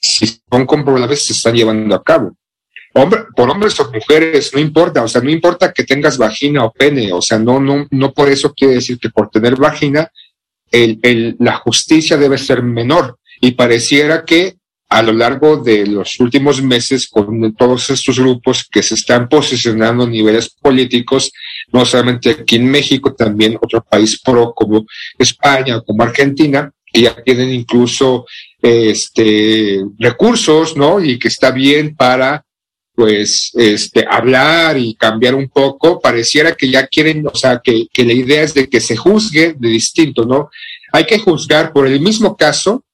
si 0.00 0.40
son 0.48 0.66
comprobables, 0.66 1.24
se 1.24 1.32
están 1.32 1.56
llevando 1.56 1.96
a 1.96 2.04
cabo. 2.04 2.36
Hombre, 2.92 3.24
por 3.36 3.48
hombres 3.48 3.78
o 3.78 3.90
mujeres, 3.92 4.52
no 4.52 4.60
importa, 4.60 5.02
o 5.02 5.08
sea, 5.08 5.20
no 5.20 5.30
importa 5.30 5.72
que 5.72 5.84
tengas 5.84 6.18
vagina 6.18 6.64
o 6.64 6.72
pene, 6.72 7.12
o 7.12 7.22
sea, 7.22 7.38
no, 7.38 7.60
no, 7.60 7.86
no 7.90 8.12
por 8.12 8.28
eso 8.28 8.52
quiere 8.52 8.74
decir 8.74 8.98
que 8.98 9.10
por 9.10 9.30
tener 9.30 9.56
vagina 9.56 10.10
el, 10.72 11.36
la 11.38 11.56
justicia 11.56 12.16
debe 12.16 12.38
ser 12.38 12.62
menor. 12.62 13.18
Y 13.40 13.52
pareciera 13.52 14.24
que 14.24 14.56
a 14.88 15.02
lo 15.02 15.12
largo 15.12 15.56
de 15.56 15.86
los 15.86 16.18
últimos 16.18 16.60
meses, 16.62 17.08
con 17.08 17.54
todos 17.54 17.90
estos 17.90 18.18
grupos 18.18 18.66
que 18.68 18.82
se 18.82 18.96
están 18.96 19.28
posicionando 19.28 20.02
a 20.02 20.08
niveles 20.08 20.50
políticos, 20.50 21.30
no 21.72 21.84
solamente 21.84 22.30
aquí 22.30 22.56
en 22.56 22.68
México, 22.68 23.14
también 23.14 23.56
otro 23.62 23.84
país 23.88 24.20
pro 24.20 24.52
como 24.52 24.84
España 25.16 25.76
o 25.76 25.84
como 25.84 26.02
Argentina, 26.02 26.70
que 26.84 27.02
ya 27.02 27.14
tienen 27.22 27.50
incluso 27.50 28.26
este 28.60 29.80
recursos, 29.96 30.76
¿no? 30.76 31.02
Y 31.02 31.20
que 31.20 31.28
está 31.28 31.52
bien 31.52 31.94
para 31.94 32.44
pues 33.00 33.50
este 33.54 34.04
hablar 34.06 34.76
y 34.76 34.94
cambiar 34.94 35.34
un 35.34 35.48
poco, 35.48 35.98
pareciera 35.98 36.54
que 36.54 36.68
ya 36.68 36.86
quieren, 36.86 37.26
o 37.26 37.34
sea, 37.34 37.58
que, 37.64 37.86
que 37.90 38.04
la 38.04 38.12
idea 38.12 38.42
es 38.42 38.52
de 38.52 38.68
que 38.68 38.78
se 38.78 38.94
juzgue 38.94 39.54
de 39.58 39.68
distinto, 39.70 40.26
¿no? 40.26 40.50
Hay 40.92 41.06
que 41.06 41.18
juzgar 41.18 41.72
por 41.72 41.86
el 41.86 41.98
mismo 41.98 42.36
caso, 42.36 42.84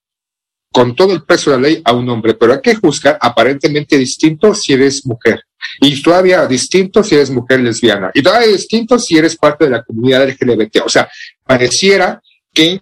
con 0.71 0.95
todo 0.95 1.13
el 1.13 1.25
peso 1.25 1.51
de 1.51 1.57
la 1.57 1.63
ley, 1.65 1.83
a 1.85 1.93
un 1.93 2.09
hombre, 2.09 2.35
pero 2.35 2.53
hay 2.53 2.61
que 2.61 2.77
juzgar 2.77 3.19
aparentemente 3.21 3.99
distinto 3.99 4.55
si 4.55 4.75
eres 4.75 5.05
mujer. 5.05 5.43
Y 5.81 6.01
todavía 6.01 6.47
distinto 6.47 7.03
si 7.03 7.17
eres 7.17 7.31
mujer 7.31 7.59
lesbiana. 7.59 8.13
Y 8.15 8.23
todavía 8.23 8.47
distinto 8.47 9.01
si 9.01 9.19
eres 9.19 9.35
parte 9.37 9.65
de 9.65 9.73
la 9.73 9.83
comunidad 9.83 10.29
LGBT. 10.29 10.83
O 10.85 10.89
sea, 10.89 11.11
pareciera 11.43 12.23
que 12.55 12.81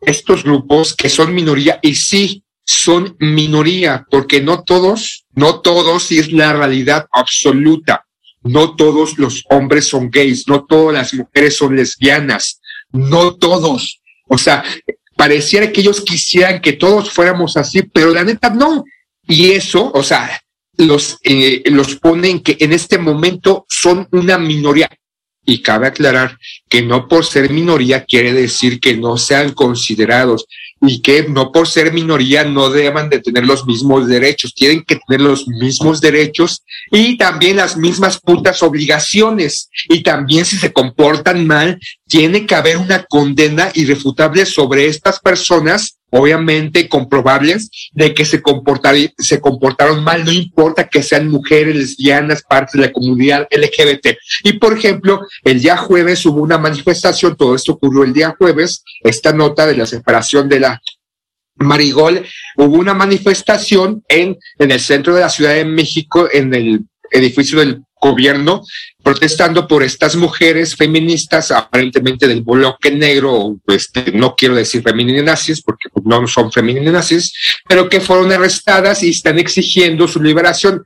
estos 0.00 0.44
grupos 0.44 0.96
que 0.96 1.10
son 1.10 1.34
minoría, 1.34 1.78
y 1.82 1.94
sí, 1.94 2.42
son 2.68 3.16
minoría, 3.18 4.04
porque 4.10 4.42
no 4.42 4.62
todos, 4.62 5.24
no 5.34 5.60
todos, 5.60 6.12
y 6.12 6.18
es 6.18 6.30
la 6.30 6.52
realidad 6.52 7.06
absoluta, 7.12 8.04
no 8.42 8.76
todos 8.76 9.18
los 9.18 9.42
hombres 9.48 9.88
son 9.88 10.10
gays, 10.10 10.46
no 10.46 10.66
todas 10.66 10.92
las 10.92 11.14
mujeres 11.14 11.56
son 11.56 11.76
lesbianas, 11.76 12.60
no 12.92 13.36
todos. 13.36 14.02
O 14.26 14.36
sea, 14.36 14.62
pareciera 15.16 15.72
que 15.72 15.80
ellos 15.80 16.02
quisieran 16.02 16.60
que 16.60 16.74
todos 16.74 17.10
fuéramos 17.10 17.56
así, 17.56 17.82
pero 17.82 18.10
la 18.12 18.22
neta 18.22 18.50
no. 18.50 18.84
Y 19.26 19.52
eso, 19.52 19.90
o 19.94 20.02
sea, 20.02 20.38
los, 20.76 21.16
eh, 21.24 21.62
los 21.70 21.96
ponen 21.96 22.40
que 22.40 22.58
en 22.60 22.74
este 22.74 22.98
momento 22.98 23.64
son 23.70 24.06
una 24.12 24.36
minoría. 24.36 24.90
Y 25.42 25.62
cabe 25.62 25.86
aclarar 25.86 26.36
que 26.68 26.82
no 26.82 27.08
por 27.08 27.24
ser 27.24 27.48
minoría 27.50 28.04
quiere 28.04 28.34
decir 28.34 28.78
que 28.78 28.94
no 28.98 29.16
sean 29.16 29.54
considerados 29.54 30.44
y 30.80 31.00
que 31.02 31.28
no 31.28 31.50
por 31.50 31.68
ser 31.68 31.92
minoría 31.92 32.44
no 32.44 32.70
deban 32.70 33.10
de 33.10 33.20
tener 33.20 33.44
los 33.44 33.66
mismos 33.66 34.06
derechos, 34.06 34.54
tienen 34.54 34.84
que 34.84 34.96
tener 35.06 35.20
los 35.20 35.48
mismos 35.48 36.00
derechos 36.00 36.62
y 36.90 37.16
también 37.16 37.56
las 37.56 37.76
mismas 37.76 38.20
putas 38.20 38.62
obligaciones. 38.62 39.70
Y 39.88 40.02
también 40.02 40.44
si 40.44 40.56
se 40.56 40.72
comportan 40.72 41.46
mal, 41.46 41.78
tiene 42.06 42.46
que 42.46 42.54
haber 42.54 42.78
una 42.78 43.04
condena 43.04 43.70
irrefutable 43.74 44.46
sobre 44.46 44.86
estas 44.86 45.18
personas 45.20 45.97
obviamente 46.10 46.88
comprobables 46.88 47.70
de 47.92 48.14
que 48.14 48.24
se 48.24 48.40
comportaron, 48.40 49.08
se 49.18 49.40
comportaron 49.40 50.02
mal, 50.02 50.24
no 50.24 50.32
importa 50.32 50.88
que 50.88 51.02
sean 51.02 51.28
mujeres, 51.28 51.76
lesbianas, 51.76 52.42
parte 52.42 52.78
de 52.78 52.86
la 52.86 52.92
comunidad 52.92 53.46
LGBT. 53.50 54.16
Y 54.44 54.54
por 54.54 54.76
ejemplo, 54.76 55.20
el 55.44 55.60
día 55.60 55.76
jueves 55.76 56.24
hubo 56.26 56.42
una 56.42 56.58
manifestación, 56.58 57.36
todo 57.36 57.54
esto 57.54 57.72
ocurrió 57.72 58.04
el 58.04 58.12
día 58.12 58.34
jueves, 58.38 58.82
esta 59.02 59.32
nota 59.32 59.66
de 59.66 59.76
la 59.76 59.86
separación 59.86 60.48
de 60.48 60.60
la 60.60 60.80
Marigol, 61.56 62.24
hubo 62.56 62.76
una 62.76 62.94
manifestación 62.94 64.04
en, 64.08 64.38
en 64.58 64.70
el 64.70 64.80
centro 64.80 65.14
de 65.14 65.22
la 65.22 65.28
Ciudad 65.28 65.54
de 65.54 65.64
México, 65.64 66.28
en 66.32 66.54
el 66.54 66.84
edificio 67.10 67.58
del 67.58 67.82
gobierno 68.00 68.62
protestando 69.02 69.66
por 69.66 69.82
estas 69.82 70.16
mujeres 70.16 70.76
feministas, 70.76 71.50
aparentemente 71.50 72.28
del 72.28 72.42
bloque 72.42 72.90
negro, 72.90 73.56
este, 73.66 74.12
no 74.12 74.34
quiero 74.36 74.54
decir 74.54 74.84
nazis 75.24 75.62
porque 75.62 75.88
no 76.04 76.26
son 76.26 76.50
nazis, 76.92 77.32
pero 77.68 77.88
que 77.88 78.00
fueron 78.00 78.30
arrestadas 78.32 79.02
y 79.02 79.10
están 79.10 79.38
exigiendo 79.38 80.06
su 80.06 80.22
liberación. 80.22 80.84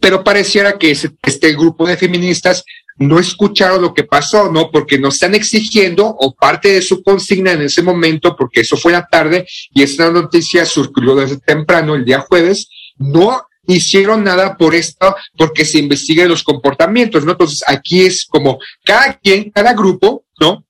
Pero 0.00 0.24
pareciera 0.24 0.78
que 0.78 0.90
este 0.90 1.52
grupo 1.52 1.86
de 1.86 1.96
feministas 1.96 2.64
no 2.96 3.18
escucharon 3.18 3.82
lo 3.82 3.94
que 3.94 4.04
pasó, 4.04 4.50
¿no? 4.50 4.70
Porque 4.70 4.98
nos 4.98 5.14
están 5.14 5.34
exigiendo, 5.34 6.06
o 6.06 6.34
parte 6.34 6.72
de 6.72 6.82
su 6.82 7.02
consigna 7.02 7.52
en 7.52 7.62
ese 7.62 7.82
momento, 7.82 8.36
porque 8.36 8.60
eso 8.60 8.76
fue 8.76 8.92
la 8.92 9.06
tarde, 9.06 9.46
y 9.72 9.82
esta 9.82 10.10
noticia 10.10 10.64
surgió 10.64 11.14
desde 11.14 11.38
temprano, 11.38 11.94
el 11.94 12.04
día 12.04 12.20
jueves, 12.20 12.68
no 12.96 13.42
hicieron 13.66 14.24
nada 14.24 14.56
por 14.56 14.74
esto, 14.74 15.14
porque 15.36 15.64
se 15.64 15.78
investiguen 15.78 16.28
los 16.28 16.42
comportamientos, 16.42 17.24
¿no? 17.24 17.32
Entonces 17.32 17.62
aquí 17.66 18.02
es 18.02 18.26
como 18.26 18.58
cada 18.84 19.14
quien, 19.14 19.50
cada 19.50 19.72
grupo, 19.72 20.24
¿no? 20.40 20.64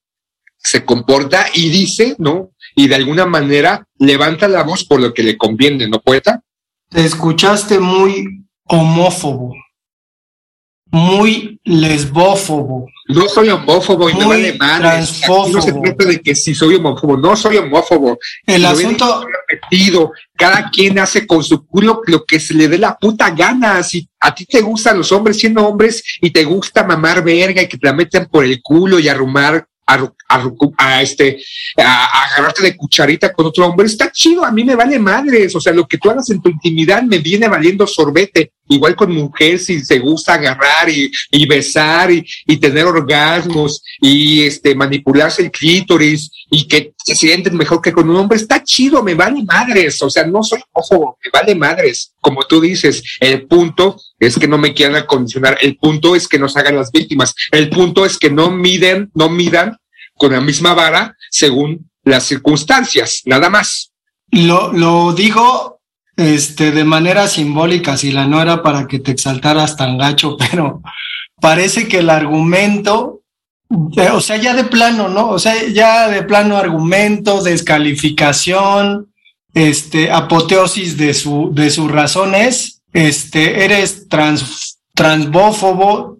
Se 0.57 0.83
comporta 0.83 1.47
y 1.53 1.69
dice, 1.69 2.15
¿no? 2.17 2.51
Y 2.75 2.87
de 2.87 2.95
alguna 2.95 3.25
manera 3.25 3.87
levanta 3.99 4.47
la 4.47 4.63
voz 4.63 4.85
por 4.85 4.99
lo 4.99 5.13
que 5.13 5.23
le 5.23 5.37
conviene, 5.37 5.87
¿no, 5.87 5.99
poeta? 6.01 6.41
Te 6.89 7.05
escuchaste 7.05 7.79
muy 7.79 8.45
homófobo 8.65 9.53
muy 10.95 11.59
lesbófobo. 11.65 12.87
No 13.07 13.27
soy 13.27 13.49
homófobo 13.49 14.09
y 14.09 14.13
no 14.13 14.29
vale 14.29 14.53
Transfófobo. 14.81 15.49
No 15.49 15.61
se 15.61 15.73
trata 15.73 16.05
de 16.05 16.21
que 16.21 16.33
si 16.35 16.55
soy 16.55 16.75
homófobo, 16.75 17.17
no 17.17 17.35
soy 17.35 17.57
homófobo. 17.57 18.17
El 18.47 18.63
asunto. 18.65 19.27
Repetido. 19.49 20.11
Cada 20.35 20.69
quien 20.71 20.97
hace 20.99 21.27
con 21.27 21.43
su 21.43 21.65
culo 21.67 22.01
lo 22.07 22.23
que 22.25 22.39
se 22.39 22.53
le 22.53 22.67
dé 22.67 22.77
la 22.77 22.95
puta 22.97 23.29
gana. 23.31 23.83
Si 23.83 24.07
a 24.19 24.33
ti 24.33 24.45
te 24.45 24.61
gustan 24.61 24.97
los 24.97 25.11
hombres 25.11 25.37
siendo 25.37 25.67
hombres 25.67 26.01
y 26.21 26.31
te 26.31 26.43
gusta 26.45 26.83
mamar 26.83 27.23
verga 27.23 27.61
y 27.61 27.67
que 27.67 27.77
te 27.77 27.87
la 27.87 27.93
metan 27.93 28.27
por 28.31 28.43
el 28.45 28.61
culo 28.61 28.97
y 28.99 29.07
arrumar 29.09 29.67
a, 29.87 29.93
a- 30.29 30.49
a 30.77 31.01
este, 31.03 31.37
a, 31.77 32.05
a 32.05 32.23
agarrarte 32.25 32.63
de 32.63 32.75
cucharita 32.75 33.31
con 33.33 33.45
otro 33.45 33.67
hombre, 33.67 33.85
está 33.85 34.11
chido, 34.11 34.43
a 34.43 34.51
mí 34.51 34.63
me 34.63 34.75
vale 34.75 34.97
madres, 34.97 35.55
o 35.55 35.59
sea, 35.59 35.73
lo 35.73 35.87
que 35.87 35.99
tú 35.99 36.09
hagas 36.09 36.27
en 36.31 36.41
tu 36.41 36.49
intimidad 36.49 37.03
me 37.03 37.19
viene 37.19 37.47
valiendo 37.47 37.85
sorbete, 37.85 38.51
igual 38.67 38.95
con 38.95 39.13
mujer 39.13 39.59
si 39.59 39.83
se 39.83 39.99
gusta 39.99 40.33
agarrar 40.35 40.89
y, 40.89 41.11
y 41.31 41.45
besar 41.45 42.11
y, 42.11 42.25
y 42.45 42.57
tener 42.57 42.85
orgasmos 42.85 43.83
y 44.01 44.43
este 44.43 44.75
manipularse 44.75 45.43
el 45.43 45.51
clítoris 45.51 46.31
y 46.49 46.67
que 46.67 46.93
se 47.03 47.15
sienten 47.15 47.55
mejor 47.55 47.81
que 47.81 47.93
con 47.93 48.09
un 48.09 48.15
hombre, 48.15 48.37
está 48.37 48.63
chido, 48.63 49.03
me 49.03 49.13
vale 49.13 49.43
madres, 49.43 50.01
o 50.01 50.09
sea, 50.09 50.25
no 50.25 50.43
soy 50.43 50.61
ojo, 50.71 51.17
me 51.23 51.29
vale 51.31 51.55
madres, 51.55 52.13
como 52.19 52.43
tú 52.43 52.61
dices, 52.61 53.03
el 53.19 53.45
punto 53.47 53.97
es 54.19 54.37
que 54.37 54.47
no 54.47 54.57
me 54.57 54.73
quieran 54.73 54.95
acondicionar, 54.95 55.57
el 55.61 55.77
punto 55.77 56.15
es 56.15 56.27
que 56.27 56.39
nos 56.39 56.55
hagan 56.57 56.75
las 56.75 56.91
víctimas, 56.91 57.33
el 57.51 57.69
punto 57.69 58.05
es 58.05 58.17
que 58.17 58.29
no 58.29 58.51
miden, 58.51 59.11
no 59.13 59.29
midan 59.29 59.77
con 60.15 60.31
la 60.31 60.41
misma 60.41 60.73
vara 60.73 61.15
según 61.29 61.89
las 62.03 62.23
circunstancias, 62.23 63.21
nada 63.25 63.49
más. 63.49 63.91
Lo, 64.31 64.71
lo 64.71 65.13
digo 65.13 65.74
este, 66.17 66.71
de 66.71 66.83
manera 66.83 67.27
simbólica, 67.27 67.97
si 67.97 68.11
la 68.11 68.25
no 68.25 68.41
era 68.41 68.63
para 68.63 68.87
que 68.87 68.99
te 68.99 69.11
exaltaras 69.11 69.75
tan 69.75 69.97
gacho, 69.97 70.37
pero 70.51 70.81
parece 71.39 71.87
que 71.87 71.99
el 71.99 72.09
argumento, 72.09 73.21
eh, 73.97 74.09
o 74.11 74.21
sea, 74.21 74.37
ya 74.37 74.53
de 74.53 74.63
plano, 74.63 75.09
¿no? 75.09 75.29
O 75.29 75.39
sea, 75.39 75.55
ya 75.67 76.07
de 76.09 76.23
plano 76.23 76.57
argumento, 76.57 77.41
descalificación, 77.43 79.11
este, 79.53 80.11
apoteosis 80.11 80.97
de 80.97 81.13
su, 81.13 81.51
de 81.53 81.69
sus 81.69 81.91
razones, 81.91 82.81
este, 82.93 83.65
eres 83.65 84.07
trans, 84.07 84.79
transbófobo, 84.93 86.19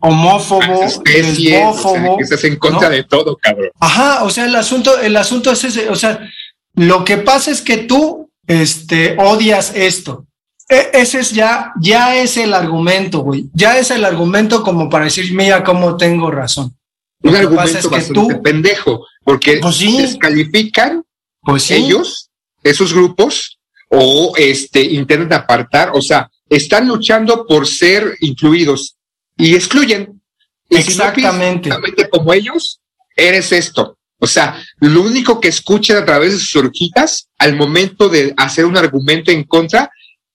homófobo, 0.00 0.84
Especie, 0.84 1.64
o 1.64 1.72
sea, 1.72 1.92
lesbófobo, 1.92 2.16
que 2.18 2.24
estás 2.24 2.44
en 2.44 2.56
contra 2.56 2.88
¿no? 2.88 2.94
de 2.94 3.04
todo, 3.04 3.36
cabrón. 3.36 3.70
Ajá, 3.80 4.24
o 4.24 4.30
sea, 4.30 4.44
el 4.44 4.54
asunto, 4.54 4.98
el 5.00 5.16
asunto 5.16 5.50
es 5.50 5.64
ese, 5.64 5.88
o 5.88 5.96
sea, 5.96 6.28
lo 6.74 7.04
que 7.04 7.16
pasa 7.16 7.50
es 7.50 7.62
que 7.62 7.78
tú, 7.78 8.23
este, 8.46 9.16
odias 9.18 9.72
esto. 9.74 10.26
E- 10.68 10.90
ese 10.94 11.20
es 11.20 11.32
ya, 11.32 11.72
ya 11.80 12.16
es 12.16 12.36
el 12.36 12.54
argumento, 12.54 13.20
güey. 13.20 13.46
Ya 13.52 13.78
es 13.78 13.90
el 13.90 14.04
argumento 14.04 14.62
como 14.62 14.88
para 14.88 15.04
decir, 15.04 15.32
mira 15.34 15.62
cómo 15.62 15.96
tengo 15.96 16.30
razón. 16.30 16.74
Un 17.22 17.36
argumento 17.36 17.78
es 17.78 17.86
que 17.86 17.88
bastante 17.88 18.14
tú, 18.14 18.42
pendejo, 18.42 19.06
porque 19.24 19.60
descalifican 19.96 21.04
Pues 21.40 21.64
sí. 21.64 21.74
ellos, 21.74 22.30
esos 22.62 22.92
grupos, 22.92 23.58
o 23.88 24.32
este 24.36 24.82
intentan 24.82 25.32
apartar, 25.32 25.90
o 25.94 26.02
sea, 26.02 26.30
están 26.48 26.88
luchando 26.88 27.46
por 27.46 27.66
ser 27.66 28.16
incluidos 28.20 28.96
y 29.36 29.54
excluyen. 29.54 30.20
Y 30.68 30.76
si 30.82 30.96
no 30.98 31.04
exactamente 31.04 32.08
como 32.10 32.32
ellos, 32.32 32.80
eres 33.16 33.52
esto. 33.52 33.96
O 34.18 34.26
sea, 34.26 34.62
lo 34.78 35.02
único 35.02 35.40
que 35.40 35.48
escuchan 35.48 35.98
a 35.98 36.04
través 36.04 36.32
de 36.32 36.38
sus 36.38 36.56
orejitas 36.56 37.28
al 37.38 37.56
momento 37.56 38.08
de 38.08 38.32
hacer 38.36 38.64
un 38.64 38.76
argumento 38.76 39.30
en 39.30 39.44
contra 39.44 39.90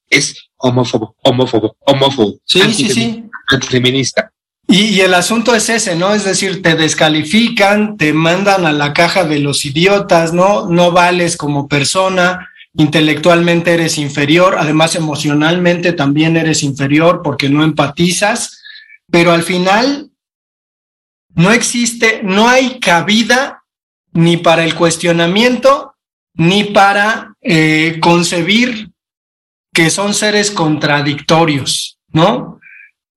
es 0.10 0.36
homófobo, 0.58 1.15
homófobo, 1.24 1.76
homófobo. 1.82 2.39
Sí, 2.46 2.62
sí, 2.74 2.89
sí. 2.89 3.24
Antifeminista. 3.48 4.32
Y, 4.68 4.82
y 4.86 5.02
el 5.02 5.13
asunto 5.15 5.56
es 5.56 5.70
ese, 5.70 5.96
¿no? 5.96 6.13
Es 6.13 6.26
decir, 6.26 6.62
te 6.62 6.76
descalifican, 6.76 7.98
te 7.98 8.13
mandan 8.13 8.65
a 8.68 8.72
la 8.72 8.94
caja 8.94 9.24
de 9.24 9.39
los 9.39 9.65
idiotas, 9.65 10.34
¿no? 10.34 10.68
No 10.68 10.92
vales 10.92 11.38
como 11.38 11.68
persona, 11.68 12.48
intelectualmente 12.76 13.74
eres 13.74 13.98
inferior, 13.98 14.56
además 14.60 14.96
emocionalmente 14.96 15.94
también 15.94 16.38
eres 16.38 16.63
inferior 16.63 17.22
porque 17.24 17.50
no 17.50 17.63
empatizas, 17.63 18.62
pero 19.10 19.32
al 19.32 19.44
final 19.44 20.12
no 21.34 21.52
existe, 21.52 22.22
no 22.24 22.48
hay 22.48 22.80
cabida 22.80 23.59
ni 24.13 24.38
para 24.38 24.63
el 24.63 24.76
cuestionamiento, 24.76 25.93
ni 26.34 26.63
para 26.65 27.34
eh, 27.41 27.98
concebir 28.02 28.89
que 29.74 29.89
son 29.89 30.13
seres 30.13 30.52
contradictorios, 30.52 32.00
¿no? 32.12 32.60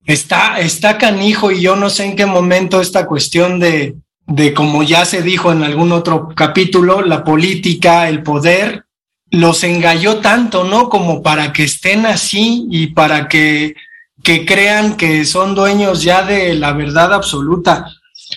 Está, 0.05 0.59
está 0.61 0.99
canijo 0.99 1.51
y 1.51 1.61
yo 1.61 1.77
no 1.77 1.89
sé 1.89 2.05
en 2.05 2.17
qué 2.17 2.27
momento 2.27 2.81
esta 2.81 3.07
cuestión 3.07 3.61
de, 3.61 3.97
de, 4.27 4.53
como 4.53 4.83
ya 4.83 5.05
se 5.05 5.23
dijo 5.23 5.53
en 5.53 5.63
algún 5.63 5.93
otro 5.93 6.29
capítulo, 6.35 7.03
la 7.03 7.25
política, 7.25 8.09
el 8.09 8.23
poder, 8.23 8.85
los 9.31 9.65
engalló 9.65 10.19
tanto, 10.19 10.65
¿no? 10.65 10.89
Como 10.89 11.23
para 11.23 11.53
que 11.53 11.65
estén 11.65 12.05
así 12.05 12.67
y 12.71 12.89
para 12.89 13.29
que, 13.29 13.75
que 14.23 14.45
crean 14.45 14.97
que 14.97 15.25
son 15.25 15.55
dueños 15.55 16.03
ya 16.03 16.23
de 16.23 16.55
la 16.55 16.73
verdad 16.73 17.15
absoluta. 17.15 17.87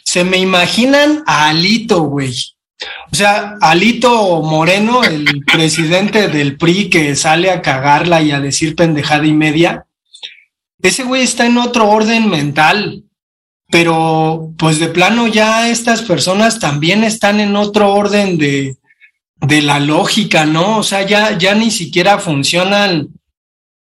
Se 0.05 0.23
me 0.23 0.37
imaginan 0.37 1.23
a 1.25 1.49
Alito, 1.49 2.03
güey. 2.03 2.33
O 3.11 3.15
sea, 3.15 3.57
Alito 3.61 4.41
Moreno, 4.41 5.03
el 5.03 5.43
presidente 5.51 6.27
del 6.27 6.57
PRI 6.57 6.89
que 6.89 7.15
sale 7.15 7.51
a 7.51 7.61
cagarla 7.61 8.21
y 8.21 8.31
a 8.31 8.39
decir 8.39 8.75
pendejada 8.75 9.25
y 9.25 9.33
media, 9.33 9.85
ese 10.81 11.03
güey 11.03 11.23
está 11.23 11.45
en 11.45 11.57
otro 11.57 11.89
orden 11.89 12.29
mental, 12.29 13.03
pero 13.71 14.53
pues 14.57 14.79
de 14.79 14.87
plano 14.87 15.27
ya 15.27 15.69
estas 15.69 16.03
personas 16.03 16.59
también 16.59 17.03
están 17.03 17.39
en 17.39 17.55
otro 17.55 17.93
orden 17.93 18.37
de, 18.37 18.77
de 19.37 19.61
la 19.61 19.79
lógica, 19.79 20.45
¿no? 20.45 20.77
O 20.77 20.83
sea, 20.83 21.03
ya, 21.03 21.37
ya 21.37 21.55
ni 21.55 21.71
siquiera 21.71 22.19
funcionan 22.19 23.09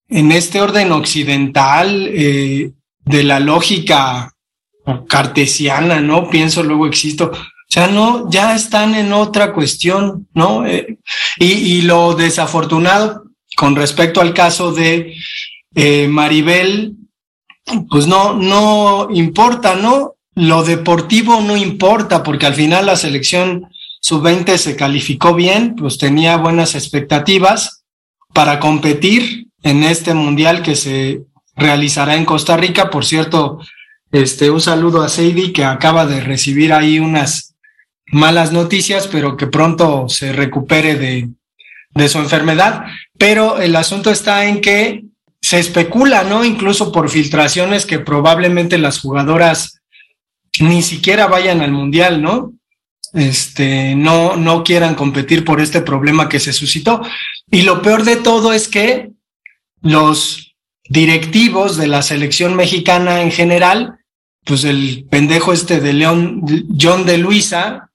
en 0.08 0.32
este 0.32 0.62
orden 0.62 0.92
occidental 0.92 2.10
eh, 2.12 2.72
de 3.06 3.24
la 3.24 3.40
lógica 3.40 4.34
cartesiana, 5.08 6.00
¿no? 6.00 6.30
Pienso, 6.30 6.64
luego 6.64 6.88
existo. 6.88 7.32
O 7.70 7.72
sea, 7.72 7.88
no, 7.88 8.30
ya 8.32 8.56
están 8.56 8.96
en 8.96 9.14
otra 9.14 9.54
cuestión, 9.54 10.28
¿no? 10.34 10.66
Eh, 10.66 10.98
y, 11.38 11.84
lo 11.84 12.16
desafortunado 12.16 13.26
con 13.56 13.76
respecto 13.76 14.22
al 14.22 14.34
caso 14.34 14.72
de 14.72 15.16
eh, 15.76 16.08
Maribel, 16.08 16.96
pues 17.90 18.08
no, 18.08 18.34
no 18.34 19.10
importa, 19.12 19.76
¿no? 19.76 20.16
Lo 20.34 20.64
deportivo 20.64 21.42
no 21.42 21.56
importa, 21.58 22.24
porque 22.24 22.48
al 22.48 22.56
final 22.56 22.88
la 22.88 22.96
selección 22.96 23.70
sub-20 24.02 24.58
se 24.58 24.76
calificó 24.76 25.36
bien, 25.36 25.76
pues 25.76 25.98
tenía 25.98 26.38
buenas 26.38 26.74
expectativas 26.74 27.84
para 28.34 28.60
competir 28.60 29.48
en 29.62 29.84
este 29.84 30.14
mundial 30.14 30.64
que 30.64 30.76
se 30.76 31.22
realizará 31.56 32.16
en 32.16 32.26
Costa 32.26 32.58
Rica. 32.58 32.90
Por 32.90 33.06
cierto, 33.06 33.60
este, 34.12 34.50
un 34.50 34.62
saludo 34.62 35.02
a 35.02 35.10
Seidi 35.10 35.54
que 35.54 35.64
acaba 35.64 36.06
de 36.06 36.22
recibir 36.22 36.74
ahí 36.74 37.00
unas 37.00 37.56
malas 38.08 38.52
noticias, 38.52 39.08
pero 39.08 39.38
que 39.38 39.48
pronto 39.48 40.10
se 40.10 40.34
recupere 40.34 40.96
de, 40.96 41.30
de 41.92 42.10
su 42.10 42.20
enfermedad. 42.20 42.86
Pero 43.18 43.60
el 43.60 43.76
asunto 43.76 44.10
está 44.12 44.46
en 44.46 44.62
que 44.62 45.04
se 45.42 45.60
especula, 45.60 46.24
¿no? 46.24 46.44
Incluso 46.44 46.92
por 46.92 47.10
filtraciones 47.10 47.86
que 47.86 48.00
probablemente 48.00 48.78
las 48.78 49.00
jugadoras 49.00 49.82
ni 50.60 50.82
siquiera 50.82 51.28
vayan 51.28 51.62
al 51.62 51.72
mundial, 51.72 52.22
¿no? 52.22 52.54
Este, 53.14 53.96
no, 53.96 54.36
no 54.36 54.64
quieran 54.64 54.96
competir 54.96 55.44
por 55.44 55.62
este 55.62 55.82
problema 55.82 56.30
que 56.30 56.40
se 56.40 56.54
suscitó. 56.54 57.02
Y 57.50 57.64
lo 57.64 57.82
peor 57.82 58.04
de 58.04 58.18
todo 58.18 58.54
es 58.54 58.68
que 58.68 59.12
los 59.82 60.56
directivos 60.90 61.78
de 61.78 61.88
la 61.88 62.02
selección 62.02 62.56
mexicana 62.56 63.22
en 63.22 63.32
general, 63.32 63.99
pues 64.50 64.64
el 64.64 65.06
pendejo 65.12 65.54
este 65.54 65.80
de 65.80 65.94
León, 65.94 66.44
John 66.76 67.06
de 67.06 67.20
Luisa, 67.20 67.92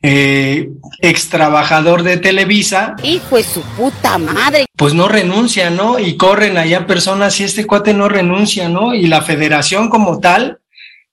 eh, 0.00 0.70
ex 1.02 1.28
trabajador 1.28 2.02
de 2.02 2.16
Televisa, 2.16 2.96
Hijo 3.02 3.36
de 3.36 3.42
su 3.42 3.60
puta 3.60 4.16
madre. 4.16 4.64
pues 4.74 4.94
no 4.94 5.06
renuncia, 5.06 5.68
¿no? 5.68 5.98
Y 5.98 6.16
corren 6.16 6.56
allá 6.56 6.86
personas 6.86 7.38
y 7.40 7.44
este 7.44 7.66
cuate 7.66 7.92
no 7.92 8.08
renuncia, 8.08 8.70
¿no? 8.70 8.94
Y 8.94 9.06
la 9.06 9.20
federación 9.20 9.90
como 9.90 10.18
tal, 10.18 10.60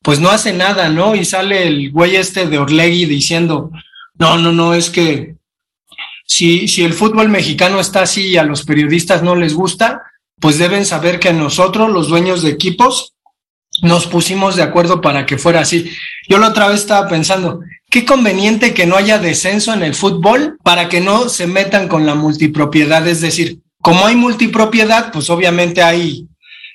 pues 0.02 0.22
no 0.22 0.30
hace 0.30 0.54
nada, 0.54 0.88
¿no? 0.88 1.14
Y 1.14 1.26
sale 1.26 1.68
el 1.68 1.92
güey 1.92 2.16
este 2.16 2.48
de 2.48 2.58
Orlegui 2.58 3.04
diciendo, 3.04 3.70
no, 4.18 4.38
no, 4.38 4.54
no, 4.54 4.74
es 4.74 4.90
que 4.90 5.36
si, 6.26 6.70
si 6.70 6.86
el 6.86 6.94
fútbol 6.94 7.28
mexicano 7.28 7.82
está 7.82 8.04
así 8.04 8.28
y 8.28 8.38
a 8.38 8.44
los 8.44 8.64
periodistas 8.64 9.24
no 9.24 9.36
les 9.36 9.56
gusta, 9.56 10.04
pues 10.40 10.58
deben 10.58 10.86
saber 10.86 11.20
que 11.20 11.34
nosotros, 11.34 11.92
los 11.92 12.08
dueños 12.08 12.44
de 12.44 12.52
equipos, 12.52 13.13
nos 13.82 14.08
pusimos 14.08 14.56
de 14.56 14.64
acuerdo 14.64 15.02
para 15.02 15.26
que 15.26 15.38
fuera 15.38 15.62
así. 15.62 15.92
Yo 16.30 16.38
la 16.38 16.50
otra 16.50 16.68
vez 16.68 16.82
estaba 16.82 17.08
pensando, 17.08 17.62
qué 17.90 18.06
conveniente 18.06 18.74
que 18.74 18.86
no 18.86 18.96
haya 18.96 19.20
descenso 19.20 19.74
en 19.74 19.84
el 19.84 19.96
fútbol 19.96 20.58
para 20.64 20.90
que 20.90 21.02
no 21.02 21.30
se 21.30 21.48
metan 21.48 21.88
con 21.88 22.06
la 22.06 22.16
multipropiedad. 22.16 23.08
Es 23.08 23.22
decir, 23.22 23.60
como 23.82 24.06
hay 24.06 24.16
multipropiedad, 24.16 25.12
pues 25.12 25.30
obviamente 25.30 25.82
hay 25.82 26.28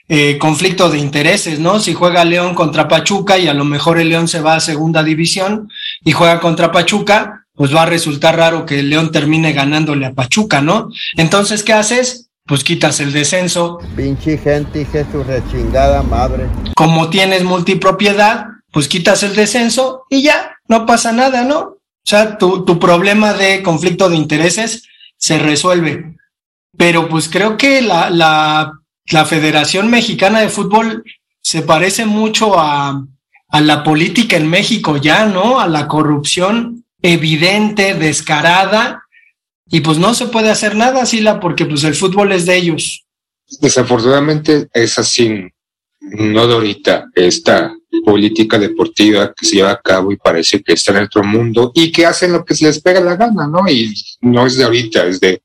eh, 0.08 0.38
conflicto 0.38 0.90
de 0.90 0.98
intereses, 0.98 1.58
¿no? 1.58 1.80
Si 1.80 1.94
juega 1.94 2.24
León 2.24 2.54
contra 2.54 2.88
Pachuca 2.88 3.38
y 3.38 3.48
a 3.48 3.54
lo 3.54 3.64
mejor 3.64 3.98
el 3.98 4.08
León 4.08 4.26
se 4.26 4.40
va 4.40 4.54
a 4.54 4.60
segunda 4.60 5.02
división 5.02 5.68
y 6.04 6.12
juega 6.12 6.40
contra 6.40 6.72
Pachuca, 6.72 7.46
pues 7.54 7.74
va 7.74 7.82
a 7.82 7.86
resultar 7.86 8.36
raro 8.36 8.64
que 8.64 8.78
el 8.78 8.88
León 8.88 9.10
termine 9.10 9.52
ganándole 9.52 10.06
a 10.06 10.14
Pachuca, 10.14 10.62
¿no? 10.62 10.90
Entonces, 11.16 11.62
¿qué 11.62 11.72
haces? 11.72 12.27
Pues 12.48 12.64
quitas 12.64 12.98
el 13.00 13.12
descenso. 13.12 13.78
Pinche 13.94 14.38
gente, 14.38 14.80
hija 14.80 15.06
su 15.12 15.22
rechingada 15.22 16.02
madre. 16.02 16.48
Como 16.74 17.10
tienes 17.10 17.44
multipropiedad, 17.44 18.46
pues 18.72 18.88
quitas 18.88 19.22
el 19.22 19.36
descenso 19.36 20.04
y 20.08 20.22
ya, 20.22 20.56
no 20.66 20.86
pasa 20.86 21.12
nada, 21.12 21.44
¿no? 21.44 21.58
O 21.58 21.76
sea, 22.04 22.38
tu, 22.38 22.64
tu 22.64 22.78
problema 22.78 23.34
de 23.34 23.62
conflicto 23.62 24.08
de 24.08 24.16
intereses 24.16 24.88
se 25.18 25.38
resuelve. 25.38 26.16
Pero 26.76 27.08
pues 27.10 27.28
creo 27.28 27.58
que 27.58 27.82
la, 27.82 28.08
la, 28.08 28.72
la 29.10 29.24
Federación 29.26 29.90
Mexicana 29.90 30.40
de 30.40 30.48
Fútbol 30.48 31.04
se 31.42 31.60
parece 31.60 32.06
mucho 32.06 32.58
a, 32.58 33.04
a 33.48 33.60
la 33.60 33.84
política 33.84 34.36
en 34.36 34.48
México 34.48 34.96
ya, 34.96 35.26
¿no? 35.26 35.60
A 35.60 35.66
la 35.66 35.86
corrupción 35.86 36.86
evidente, 37.02 37.94
descarada, 37.94 39.02
y 39.70 39.80
pues 39.80 39.98
no 39.98 40.14
se 40.14 40.26
puede 40.26 40.50
hacer 40.50 40.76
nada, 40.76 41.04
Sila, 41.06 41.40
porque 41.40 41.66
pues 41.66 41.84
el 41.84 41.94
fútbol 41.94 42.32
es 42.32 42.46
de 42.46 42.56
ellos. 42.56 43.04
Desafortunadamente 43.60 44.68
es 44.72 44.98
así, 44.98 45.48
no 46.00 46.46
de 46.46 46.54
ahorita, 46.54 47.06
esta 47.14 47.74
política 48.04 48.58
deportiva 48.58 49.32
que 49.34 49.46
se 49.46 49.56
lleva 49.56 49.72
a 49.72 49.80
cabo 49.80 50.12
y 50.12 50.16
parece 50.16 50.62
que 50.62 50.74
está 50.74 50.92
en 50.92 51.04
otro 51.04 51.24
mundo 51.24 51.72
y 51.74 51.90
que 51.90 52.06
hacen 52.06 52.32
lo 52.32 52.44
que 52.44 52.54
se 52.54 52.66
les 52.66 52.80
pega 52.80 53.00
la 53.00 53.16
gana, 53.16 53.46
¿no? 53.46 53.68
Y 53.68 53.94
no 54.20 54.46
es 54.46 54.56
de 54.56 54.64
ahorita, 54.64 55.06
es 55.06 55.20
de 55.20 55.42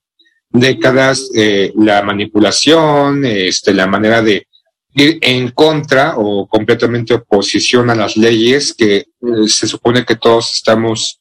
décadas 0.50 1.30
eh, 1.36 1.74
la 1.76 2.02
manipulación, 2.04 3.26
este, 3.26 3.74
la 3.74 3.88
manera 3.88 4.22
de 4.22 4.48
ir 4.96 5.18
en 5.22 5.50
contra 5.50 6.16
o 6.18 6.48
completamente 6.48 7.16
oposición 7.16 7.90
a 7.90 7.96
las 7.96 8.16
leyes 8.16 8.74
que 8.74 8.98
eh, 8.98 9.06
se 9.48 9.68
supone 9.68 10.06
que 10.06 10.16
todos 10.16 10.54
estamos 10.54 11.20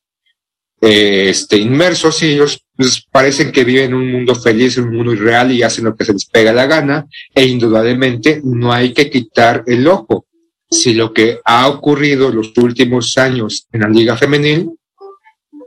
eh, 0.84 1.28
este, 1.30 1.58
inmersos 1.58 2.24
y 2.24 2.32
ellos 2.32 2.60
pues, 2.76 3.06
parecen 3.08 3.52
que 3.52 3.62
viven 3.62 3.84
en 3.84 3.94
un 3.94 4.10
mundo 4.10 4.34
feliz, 4.34 4.76
un 4.78 4.92
mundo 4.92 5.12
irreal 5.12 5.52
y 5.52 5.62
hacen 5.62 5.84
lo 5.84 5.94
que 5.94 6.04
se 6.04 6.12
les 6.12 6.26
pega 6.26 6.52
la 6.52 6.66
gana 6.66 7.06
e 7.32 7.46
indudablemente 7.46 8.40
no 8.42 8.72
hay 8.72 8.92
que 8.92 9.08
quitar 9.08 9.62
el 9.68 9.86
ojo. 9.86 10.26
Si 10.68 10.92
lo 10.94 11.12
que 11.12 11.38
ha 11.44 11.68
ocurrido 11.68 12.32
los 12.32 12.52
últimos 12.56 13.16
años 13.16 13.68
en 13.70 13.82
la 13.82 13.88
liga 13.88 14.16
femenil, 14.16 14.70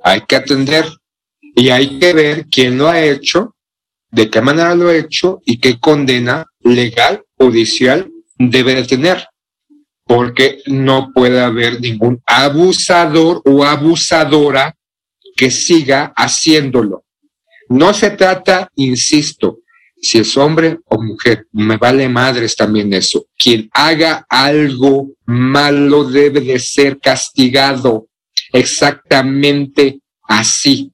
hay 0.03 0.21
que 0.27 0.35
atender 0.35 0.85
y 1.55 1.69
hay 1.69 1.97
que 1.97 2.11
ver 2.11 2.47
quién 2.51 2.77
lo 2.77 2.89
ha 2.89 3.01
hecho, 3.01 3.55
de 4.11 4.29
qué 4.29 4.41
manera 4.41 4.75
lo 4.75 4.89
ha 4.89 4.97
hecho 4.97 5.39
y 5.45 5.59
qué 5.61 5.79
condena 5.79 6.45
legal, 6.59 7.23
judicial 7.37 8.11
debe 8.37 8.75
de 8.75 8.83
tener. 8.83 9.25
Porque 10.03 10.61
no 10.65 11.13
puede 11.13 11.39
haber 11.39 11.79
ningún 11.79 12.21
abusador 12.25 13.41
o 13.45 13.63
abusadora 13.63 14.75
que 15.35 15.51
siga 15.51 16.13
haciéndolo. 16.15 17.03
No 17.69 17.93
se 17.93 18.11
trata, 18.11 18.69
insisto, 18.75 19.59
si 20.01 20.19
es 20.19 20.37
hombre 20.37 20.79
o 20.85 21.01
mujer, 21.01 21.47
me 21.51 21.77
vale 21.77 22.07
madres 22.07 22.55
también 22.55 22.93
eso. 22.93 23.25
Quien 23.37 23.69
haga 23.73 24.25
algo 24.29 25.09
malo 25.25 26.03
debe 26.03 26.41
de 26.41 26.59
ser 26.59 26.99
castigado 26.99 28.07
exactamente 28.53 29.99
así. 30.27 30.91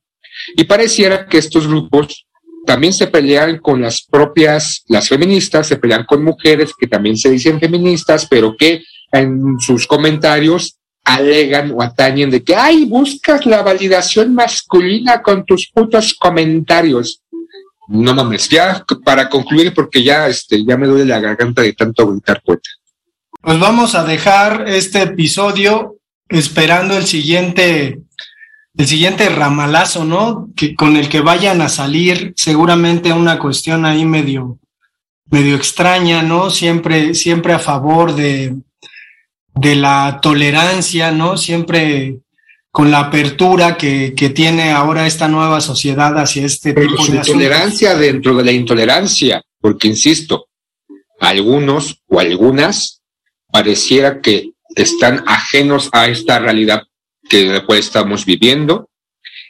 Y 0.55 0.63
pareciera 0.63 1.27
que 1.27 1.37
estos 1.37 1.67
grupos 1.67 2.25
también 2.65 2.93
se 2.93 3.07
pelean 3.07 3.57
con 3.59 3.81
las 3.81 4.03
propias, 4.03 4.83
las 4.87 5.09
feministas, 5.09 5.67
se 5.67 5.77
pelean 5.77 6.05
con 6.05 6.23
mujeres 6.23 6.73
que 6.77 6.87
también 6.87 7.17
se 7.17 7.29
dicen 7.29 7.59
feministas, 7.59 8.27
pero 8.29 8.55
que 8.55 8.83
en 9.11 9.59
sus 9.59 9.87
comentarios 9.87 10.77
alegan 11.03 11.71
o 11.71 11.81
atañen 11.81 12.29
de 12.29 12.43
que, 12.43 12.55
ay, 12.55 12.85
buscas 12.85 13.45
la 13.45 13.61
validación 13.63 14.33
masculina 14.33 15.21
con 15.21 15.45
tus 15.45 15.69
putos 15.73 16.13
comentarios. 16.13 17.21
No 17.87 18.13
mames, 18.13 18.47
ya 18.47 18.85
para 19.03 19.27
concluir, 19.27 19.73
porque 19.73 20.03
ya, 20.03 20.27
este, 20.27 20.63
ya 20.65 20.77
me 20.77 20.87
duele 20.87 21.05
la 21.05 21.19
garganta 21.19 21.61
de 21.61 21.73
tanto 21.73 22.07
gritar 22.07 22.41
poeta. 22.41 22.69
Pues 23.41 23.59
vamos 23.59 23.95
a 23.95 24.03
dejar 24.03 24.67
este 24.67 25.01
episodio 25.01 25.97
esperando 26.29 26.95
el 26.95 27.05
siguiente, 27.05 27.99
el 28.77 28.87
siguiente 28.87 29.27
ramalazo, 29.29 30.05
¿no? 30.05 30.47
Que 30.55 30.75
con 30.75 30.95
el 30.95 31.09
que 31.09 31.21
vayan 31.21 31.61
a 31.61 31.67
salir, 31.67 32.33
seguramente 32.37 33.11
una 33.11 33.39
cuestión 33.39 33.85
ahí 33.85 34.05
medio, 34.05 34.59
medio 35.29 35.55
extraña, 35.55 36.21
¿no? 36.21 36.49
Siempre, 36.49 37.13
siempre 37.15 37.53
a 37.53 37.59
favor 37.59 38.15
de, 38.15 38.55
de 39.55 39.75
la 39.75 40.19
tolerancia, 40.21 41.11
¿no? 41.11 41.37
Siempre 41.37 42.19
con 42.71 42.89
la 42.89 42.99
apertura 42.99 43.77
que, 43.77 44.13
que 44.15 44.29
tiene 44.29 44.71
ahora 44.71 45.05
esta 45.05 45.27
nueva 45.27 45.59
sociedad 45.59 46.17
hacia 46.17 46.45
este 46.45 46.73
Pero 46.73 46.87
tipo 46.87 47.05
de 47.05 47.19
tolerancia 47.19 47.95
dentro 47.95 48.35
de 48.35 48.45
la 48.45 48.51
intolerancia, 48.51 49.43
porque 49.59 49.89
insisto, 49.89 50.47
algunos 51.19 52.01
o 52.07 52.19
algunas 52.19 53.01
pareciera 53.51 54.21
que 54.21 54.51
están 54.75 55.23
ajenos 55.27 55.89
a 55.91 56.07
esta 56.07 56.39
realidad 56.39 56.83
que 57.29 57.49
después 57.49 57.79
estamos 57.79 58.25
viviendo 58.25 58.89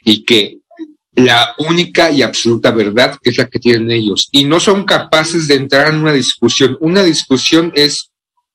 y 0.04 0.24
que 0.24 0.58
la 1.14 1.54
única 1.58 2.10
y 2.10 2.22
absoluta 2.22 2.70
verdad 2.70 3.18
es 3.22 3.36
la 3.36 3.48
que 3.48 3.58
tienen 3.58 3.90
ellos 3.90 4.28
y 4.32 4.44
no 4.44 4.60
son 4.60 4.84
capaces 4.84 5.46
de 5.46 5.56
entrar 5.56 5.92
en 5.92 6.00
una 6.00 6.12
discusión. 6.12 6.76
Una 6.80 7.02
discusión 7.02 7.72
es 7.74 8.11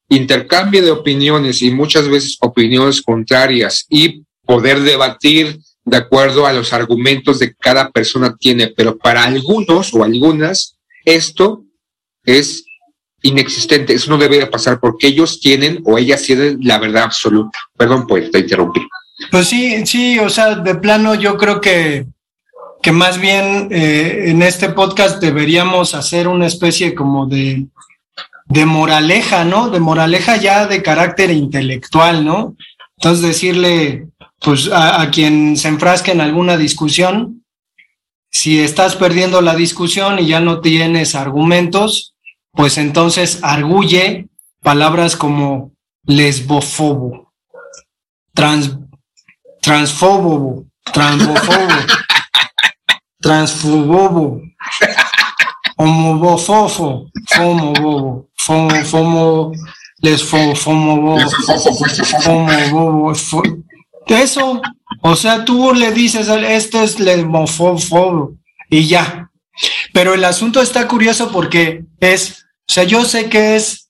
intercambio 0.09 0.81
de 0.81 0.91
opiniones 0.91 1.61
y 1.61 1.71
muchas 1.71 2.07
veces 2.07 2.37
opiniones 2.41 3.01
contrarias 3.01 3.85
y 3.89 4.23
poder 4.45 4.81
debatir 4.81 5.59
de 5.83 5.97
acuerdo 5.97 6.45
a 6.45 6.53
los 6.53 6.73
argumentos 6.73 7.39
de 7.39 7.53
cada 7.55 7.91
persona 7.91 8.35
tiene, 8.37 8.67
pero 8.67 8.97
para 8.97 9.23
algunos 9.23 9.93
o 9.93 10.03
algunas 10.03 10.77
esto 11.05 11.63
es 12.25 12.65
inexistente, 13.21 13.93
eso 13.93 14.11
no 14.11 14.17
debe 14.17 14.45
pasar 14.47 14.79
porque 14.79 15.07
ellos 15.07 15.39
tienen 15.39 15.81
o 15.85 15.97
ellas 15.97 16.23
tienen 16.23 16.59
la 16.61 16.77
verdad 16.77 17.03
absoluta. 17.03 17.57
Perdón, 17.77 18.05
pues 18.05 18.29
te 18.31 18.39
interrumpí. 18.39 18.81
Pues 19.31 19.47
sí, 19.47 19.85
sí, 19.85 20.19
o 20.19 20.29
sea, 20.29 20.55
de 20.55 20.75
plano 20.75 21.15
yo 21.15 21.37
creo 21.37 21.59
que, 21.59 22.05
que 22.81 22.91
más 22.91 23.19
bien 23.19 23.69
eh, 23.71 24.25
en 24.27 24.41
este 24.41 24.69
podcast 24.69 25.19
deberíamos 25.21 25.95
hacer 25.95 26.27
una 26.27 26.47
especie 26.47 26.93
como 26.93 27.25
de, 27.25 27.65
de 28.49 28.65
moraleja, 28.65 29.43
¿no? 29.43 29.69
De 29.69 29.79
moraleja 29.79 30.37
ya 30.37 30.67
de 30.67 30.81
carácter 30.81 31.31
intelectual, 31.31 32.25
¿no? 32.25 32.55
Entonces 32.97 33.21
decirle, 33.25 34.07
pues 34.39 34.69
a, 34.71 35.09
quien 35.11 35.57
se 35.57 35.67
enfrasque 35.67 36.11
en 36.11 36.21
alguna 36.21 36.57
discusión, 36.57 37.45
si 38.31 38.59
estás 38.59 38.95
perdiendo 38.95 39.41
la 39.41 39.55
discusión 39.55 40.19
y 40.19 40.27
ya 40.27 40.39
no 40.39 40.61
tienes 40.61 41.15
argumentos, 41.15 42.15
pues 42.51 42.77
entonces 42.77 43.39
arguye 43.43 44.27
palabras 44.61 45.15
como 45.15 45.71
lesbofobo, 46.05 47.33
trans, 48.33 48.77
transfobo, 49.61 50.65
transfobo, 50.91 51.73
transfobobo, 53.19 54.41
homobofofo, 55.77 57.11
fomobobo, 57.27 58.26
fomo, 58.47 58.69
fomo, 58.85 59.51
lesfo, 60.01 60.55
fomobobo, 60.55 61.29
fomobobo, 62.23 63.13
fo- 63.15 63.63
eso, 64.07 64.61
o 65.01 65.15
sea, 65.15 65.43
tú 65.43 65.73
le 65.73 65.91
dices, 65.91 66.27
esto 66.29 66.81
es 66.81 66.99
lesbofobo 66.99 68.35
y 68.69 68.87
ya. 68.87 69.29
Pero 69.91 70.13
el 70.13 70.23
asunto 70.23 70.61
está 70.61 70.87
curioso 70.87 71.29
porque 71.31 71.83
es, 71.99 72.45
o 72.69 72.73
sea, 72.73 72.83
yo 72.85 73.03
sé 73.03 73.27
que 73.29 73.55
es 73.57 73.89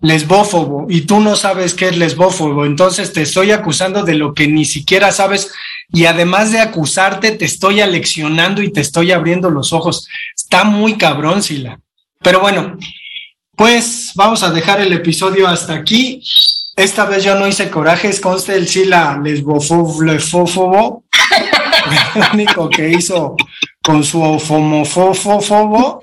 lesbófobo 0.00 0.86
y 0.88 1.02
tú 1.02 1.20
no 1.20 1.36
sabes 1.36 1.74
qué 1.74 1.88
es 1.88 1.96
lesbófobo, 1.96 2.66
entonces 2.66 3.12
te 3.12 3.22
estoy 3.22 3.52
acusando 3.52 4.02
de 4.02 4.14
lo 4.14 4.34
que 4.34 4.48
ni 4.48 4.64
siquiera 4.64 5.12
sabes 5.12 5.50
y 5.92 6.06
además 6.06 6.50
de 6.50 6.58
acusarte 6.60 7.30
te 7.32 7.44
estoy 7.44 7.80
aleccionando 7.80 8.60
y 8.62 8.72
te 8.72 8.80
estoy 8.80 9.12
abriendo 9.12 9.50
los 9.50 9.72
ojos. 9.72 10.08
Está 10.36 10.64
muy 10.64 10.96
cabrón, 10.98 11.42
Sila. 11.42 11.78
Pero 12.22 12.40
bueno, 12.40 12.76
pues 13.56 14.12
vamos 14.14 14.42
a 14.42 14.50
dejar 14.50 14.80
el 14.80 14.92
episodio 14.92 15.46
hasta 15.48 15.74
aquí. 15.74 16.22
Esta 16.76 17.04
vez 17.04 17.22
yo 17.22 17.34
no 17.36 17.46
hice 17.46 17.70
corajes, 17.70 18.20
conste 18.20 18.54
el 18.56 18.66
Sila 18.68 19.20
lesbofófobo, 19.22 20.02
lesfófobo. 20.02 21.04
Lo 22.14 22.22
único 22.32 22.68
que 22.70 22.88
hizo 22.90 23.36
con 23.82 24.02
su 24.02 24.20
homofófobo 24.22 26.00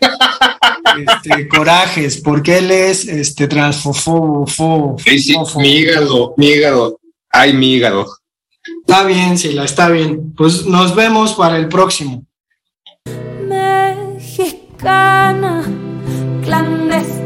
este, 0.97 1.47
corajes, 1.47 2.22
porque 2.22 2.60
él 2.60 2.70
es 2.72 3.08
este 3.08 3.47
transfofobo. 3.47 4.45
fo- 4.45 4.95
Sí, 5.04 5.18
sí, 5.20 5.36
mi 5.58 5.70
hígado, 5.78 6.34
mi 6.38 6.47
hígado, 6.49 6.99
ay, 7.32 7.54
mi 7.54 7.74
hígado. 7.74 8.06
Está 8.86 9.04
bien, 9.06 9.38
Sila, 9.38 9.64
está 9.66 9.89
bien. 9.89 10.34
Pues 10.38 10.66
nos 10.68 10.93
vemos 10.95 11.34
para 11.34 11.58
el 11.58 11.68
próximo. 11.68 12.24
mexicana, 13.47 15.64
clandestina, 16.43 17.20